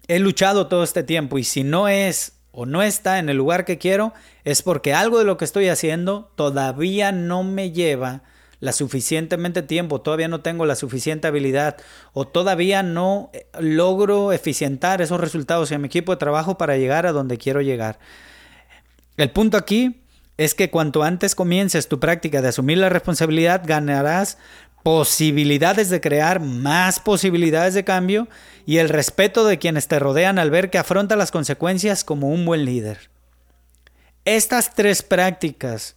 he 0.08 0.20
luchado 0.20 0.68
todo 0.68 0.84
este 0.84 1.04
tiempo 1.04 1.38
y 1.38 1.44
si 1.44 1.64
no 1.64 1.88
es 1.88 2.34
o 2.52 2.66
no 2.66 2.84
está 2.84 3.20
en 3.20 3.30
el 3.30 3.38
lugar 3.38 3.66
que 3.66 3.78
quiero, 3.78 4.14
es 4.44 4.62
porque 4.62 4.94
algo 4.94 5.18
de 5.18 5.26
lo 5.26 5.38
que 5.38 5.46
estoy 5.46 5.70
haciendo 5.70 6.32
todavía 6.36 7.12
no 7.12 7.44
me 7.44 7.72
lleva 7.72 8.24
la 8.62 8.72
suficientemente 8.72 9.64
tiempo, 9.64 10.02
todavía 10.02 10.28
no 10.28 10.42
tengo 10.42 10.66
la 10.66 10.76
suficiente 10.76 11.28
habilidad 11.28 11.78
o 12.14 12.26
todavía 12.26 12.84
no 12.84 13.32
eh, 13.34 13.48
logro 13.60 14.32
eficientar 14.32 15.02
esos 15.02 15.20
resultados 15.20 15.72
en 15.72 15.82
mi 15.82 15.88
equipo 15.88 16.14
de 16.14 16.20
trabajo 16.20 16.58
para 16.58 16.78
llegar 16.78 17.06
a 17.06 17.12
donde 17.12 17.38
quiero 17.38 17.62
llegar. 17.62 18.00
El 19.18 19.32
punto 19.32 19.58
aquí 19.58 20.04
es 20.38 20.54
que 20.56 20.70
cuanto 20.70 21.04
antes 21.04 21.36
comiences 21.36 21.88
tu 21.88 22.00
práctica 22.00 22.42
de 22.42 22.50
asumir 22.50 22.78
la 22.78 22.90
responsabilidad, 22.90 23.64
ganarás 23.66 24.38
posibilidades 24.84 25.90
de 25.90 26.00
crear 26.00 26.40
más 26.40 27.00
posibilidades 27.00 27.74
de 27.74 27.84
cambio 27.84 28.28
y 28.66 28.78
el 28.78 28.90
respeto 28.90 29.46
de 29.46 29.58
quienes 29.58 29.88
te 29.88 30.00
rodean 30.00 30.38
al 30.38 30.52
ver 30.52 30.70
que 30.70 30.78
afronta 30.78 31.16
las 31.16 31.32
consecuencias 31.32 32.04
como 32.04 32.30
un 32.30 32.46
buen 32.46 32.66
líder. 32.66 33.10
Estas 34.24 34.76
tres 34.76 35.02
prácticas 35.02 35.96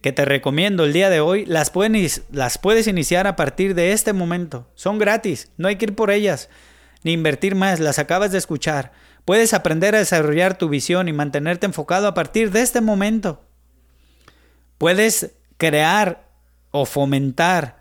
que 0.00 0.12
te 0.12 0.24
recomiendo 0.24 0.84
el 0.84 0.92
día 0.92 1.10
de 1.10 1.20
hoy 1.20 1.44
las 1.46 1.70
puedes, 1.70 2.22
las 2.30 2.58
puedes 2.58 2.86
iniciar 2.86 3.26
a 3.26 3.36
partir 3.36 3.74
de 3.74 3.92
este 3.92 4.12
momento. 4.12 4.68
Son 4.74 4.98
gratis, 4.98 5.50
no 5.56 5.68
hay 5.68 5.76
que 5.76 5.86
ir 5.86 5.94
por 5.94 6.10
ellas 6.10 6.48
ni 7.02 7.12
invertir 7.12 7.54
más, 7.54 7.80
las 7.80 7.98
acabas 7.98 8.32
de 8.32 8.38
escuchar. 8.38 8.92
Puedes 9.24 9.54
aprender 9.54 9.94
a 9.94 9.98
desarrollar 9.98 10.58
tu 10.58 10.68
visión 10.68 11.08
y 11.08 11.12
mantenerte 11.12 11.66
enfocado 11.66 12.06
a 12.06 12.14
partir 12.14 12.50
de 12.50 12.62
este 12.62 12.80
momento. 12.80 13.44
Puedes 14.78 15.32
crear 15.56 16.28
o 16.70 16.86
fomentar 16.86 17.80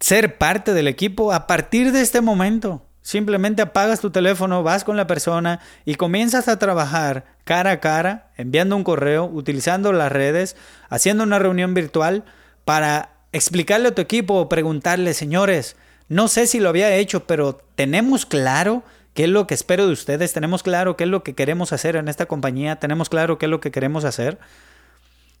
ser 0.00 0.38
parte 0.38 0.74
del 0.74 0.88
equipo 0.88 1.32
a 1.32 1.46
partir 1.46 1.92
de 1.92 2.00
este 2.00 2.20
momento. 2.20 2.86
Simplemente 3.04 3.60
apagas 3.60 4.00
tu 4.00 4.08
teléfono, 4.08 4.62
vas 4.62 4.82
con 4.82 4.96
la 4.96 5.06
persona 5.06 5.60
y 5.84 5.96
comienzas 5.96 6.48
a 6.48 6.58
trabajar 6.58 7.26
cara 7.44 7.72
a 7.72 7.80
cara, 7.80 8.30
enviando 8.38 8.76
un 8.76 8.82
correo, 8.82 9.26
utilizando 9.26 9.92
las 9.92 10.10
redes, 10.10 10.56
haciendo 10.88 11.22
una 11.22 11.38
reunión 11.38 11.74
virtual 11.74 12.24
para 12.64 13.10
explicarle 13.32 13.88
a 13.88 13.94
tu 13.94 14.00
equipo 14.00 14.36
o 14.36 14.48
preguntarle, 14.48 15.12
señores, 15.12 15.76
no 16.08 16.28
sé 16.28 16.46
si 16.46 16.60
lo 16.60 16.70
había 16.70 16.96
hecho, 16.96 17.26
pero 17.26 17.60
tenemos 17.74 18.24
claro 18.24 18.82
qué 19.12 19.24
es 19.24 19.28
lo 19.28 19.46
que 19.46 19.52
espero 19.52 19.86
de 19.86 19.92
ustedes, 19.92 20.32
tenemos 20.32 20.62
claro 20.62 20.96
qué 20.96 21.04
es 21.04 21.10
lo 21.10 21.22
que 21.22 21.34
queremos 21.34 21.74
hacer 21.74 21.96
en 21.96 22.08
esta 22.08 22.24
compañía, 22.24 22.76
tenemos 22.76 23.10
claro 23.10 23.36
qué 23.36 23.44
es 23.44 23.50
lo 23.50 23.60
que 23.60 23.70
queremos 23.70 24.06
hacer. 24.06 24.38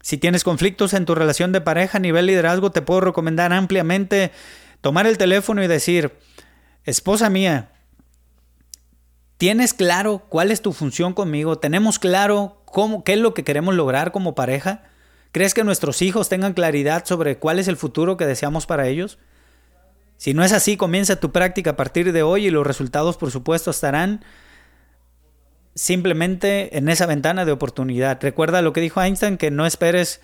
Si 0.02 0.18
tienes 0.18 0.44
conflictos 0.44 0.92
en 0.92 1.06
tu 1.06 1.14
relación 1.14 1.52
de 1.52 1.62
pareja 1.62 1.96
a 1.96 2.00
nivel 2.02 2.26
liderazgo, 2.26 2.72
te 2.72 2.82
puedo 2.82 3.00
recomendar 3.00 3.54
ampliamente 3.54 4.32
tomar 4.82 5.06
el 5.06 5.16
teléfono 5.16 5.64
y 5.64 5.66
decir, 5.66 6.12
esposa 6.84 7.30
mía, 7.30 7.72
¿tienes 9.36 9.74
claro 9.74 10.26
cuál 10.28 10.50
es 10.50 10.62
tu 10.62 10.72
función 10.72 11.14
conmigo? 11.14 11.58
¿Tenemos 11.58 11.98
claro 11.98 12.62
cómo, 12.64 13.04
qué 13.04 13.14
es 13.14 13.18
lo 13.18 13.34
que 13.34 13.44
queremos 13.44 13.74
lograr 13.74 14.12
como 14.12 14.34
pareja? 14.34 14.82
¿Crees 15.32 15.54
que 15.54 15.64
nuestros 15.64 16.00
hijos 16.02 16.28
tengan 16.28 16.54
claridad 16.54 17.04
sobre 17.04 17.38
cuál 17.38 17.58
es 17.58 17.68
el 17.68 17.76
futuro 17.76 18.16
que 18.16 18.26
deseamos 18.26 18.66
para 18.66 18.86
ellos? 18.86 19.18
Si 20.16 20.32
no 20.32 20.44
es 20.44 20.52
así, 20.52 20.76
comienza 20.76 21.16
tu 21.16 21.32
práctica 21.32 21.70
a 21.70 21.76
partir 21.76 22.12
de 22.12 22.22
hoy 22.22 22.46
y 22.46 22.50
los 22.50 22.66
resultados, 22.66 23.16
por 23.16 23.30
supuesto, 23.30 23.70
estarán 23.70 24.24
simplemente 25.74 26.78
en 26.78 26.88
esa 26.88 27.06
ventana 27.06 27.44
de 27.44 27.52
oportunidad. 27.52 28.18
Recuerda 28.22 28.62
lo 28.62 28.72
que 28.72 28.80
dijo 28.80 29.02
Einstein, 29.02 29.36
que 29.36 29.50
no 29.50 29.66
esperes, 29.66 30.20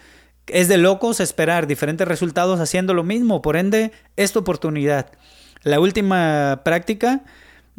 es 0.47 0.69
de 0.69 0.79
locos 0.79 1.21
esperar 1.21 1.67
diferentes 1.67 2.07
resultados 2.07 2.61
haciendo 2.61 2.95
lo 2.95 3.03
mismo, 3.03 3.43
por 3.43 3.57
ende, 3.57 3.93
es 4.17 4.33
tu 4.33 4.39
oportunidad. 4.39 5.11
La 5.63 5.81
última 5.81 6.63
práctica 6.65 7.23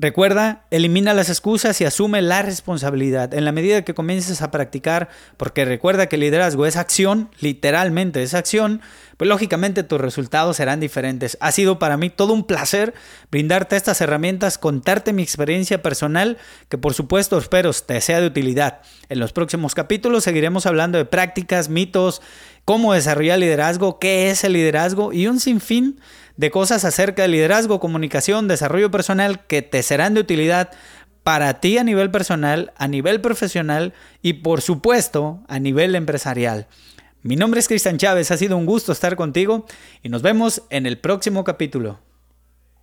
Recuerda, 0.02 0.66
elimina 0.72 1.14
las 1.14 1.30
excusas 1.30 1.80
y 1.80 1.86
asume 1.86 2.24
la 2.24 2.42
responsabilidad. 2.42 3.36
En 3.36 3.46
la 3.46 3.52
medida 3.52 3.84
que 3.84 3.94
comiences 3.94 4.42
a 4.42 4.50
practicar, 4.50 5.10
porque 5.38 5.64
recuerda 5.64 6.08
que 6.08 6.18
liderazgo 6.18 6.66
es 6.66 6.76
acción, 6.76 7.30
literalmente 7.40 8.24
es 8.24 8.34
acción, 8.34 8.82
pues 9.18 9.30
lógicamente 9.30 9.84
tus 9.84 10.02
resultados 10.02 10.58
serán 10.58 10.80
diferentes. 10.80 11.38
Ha 11.40 11.52
sido 11.52 11.78
para 11.78 11.98
mí 11.98 12.10
todo 12.10 12.34
un 12.34 12.46
placer 12.46 12.96
brindarte 13.30 13.76
estas 13.76 14.02
herramientas, 14.02 14.58
contarte 14.58 15.14
mi 15.14 15.22
experiencia 15.22 15.84
personal, 15.84 16.40
que 16.68 16.80
por 16.80 16.96
supuesto 16.96 17.38
espero 17.38 17.72
te 17.72 18.02
sea 18.02 18.22
de 18.22 18.26
utilidad. 18.26 18.82
En 19.10 19.20
los 19.20 19.34
próximos 19.34 19.76
capítulos 19.76 20.24
seguiremos 20.24 20.66
hablando 20.66 20.98
de 20.98 21.06
prácticas, 21.06 21.70
mitos, 21.70 22.24
cómo 22.72 22.94
desarrollar 22.94 23.38
liderazgo, 23.38 24.00
qué 24.00 24.30
es 24.30 24.46
el 24.46 24.54
liderazgo 24.54 25.12
y 25.12 25.28
un 25.28 25.42
sinfín 25.42 26.00
de 26.38 26.52
cosas 26.52 26.86
acerca 26.86 27.24
de 27.24 27.28
liderazgo, 27.28 27.82
comunicación, 27.82 28.48
desarrollo 28.48 28.90
personal 28.90 29.46
que 29.46 29.62
te 29.62 29.84
serán 29.84 30.14
de 30.14 30.22
utilidad 30.22 30.70
para 31.24 31.60
ti 31.60 31.78
a 31.78 31.84
nivel 31.84 32.12
personal, 32.12 32.72
a 32.78 32.88
nivel 32.88 33.20
profesional 33.20 33.94
y 34.22 34.36
por 34.36 34.62
supuesto 34.62 35.42
a 35.50 35.60
nivel 35.60 35.96
empresarial. 35.96 36.68
Mi 37.24 37.36
nombre 37.36 37.60
es 37.60 37.68
Cristian 37.68 37.98
Chávez, 37.98 38.32
ha 38.32 38.38
sido 38.38 38.56
un 38.56 38.66
gusto 38.66 38.94
estar 38.94 39.18
contigo 39.18 39.66
y 40.02 40.08
nos 40.08 40.22
vemos 40.22 40.62
en 40.70 40.86
el 40.86 40.98
próximo 40.98 41.44
capítulo. 41.44 42.00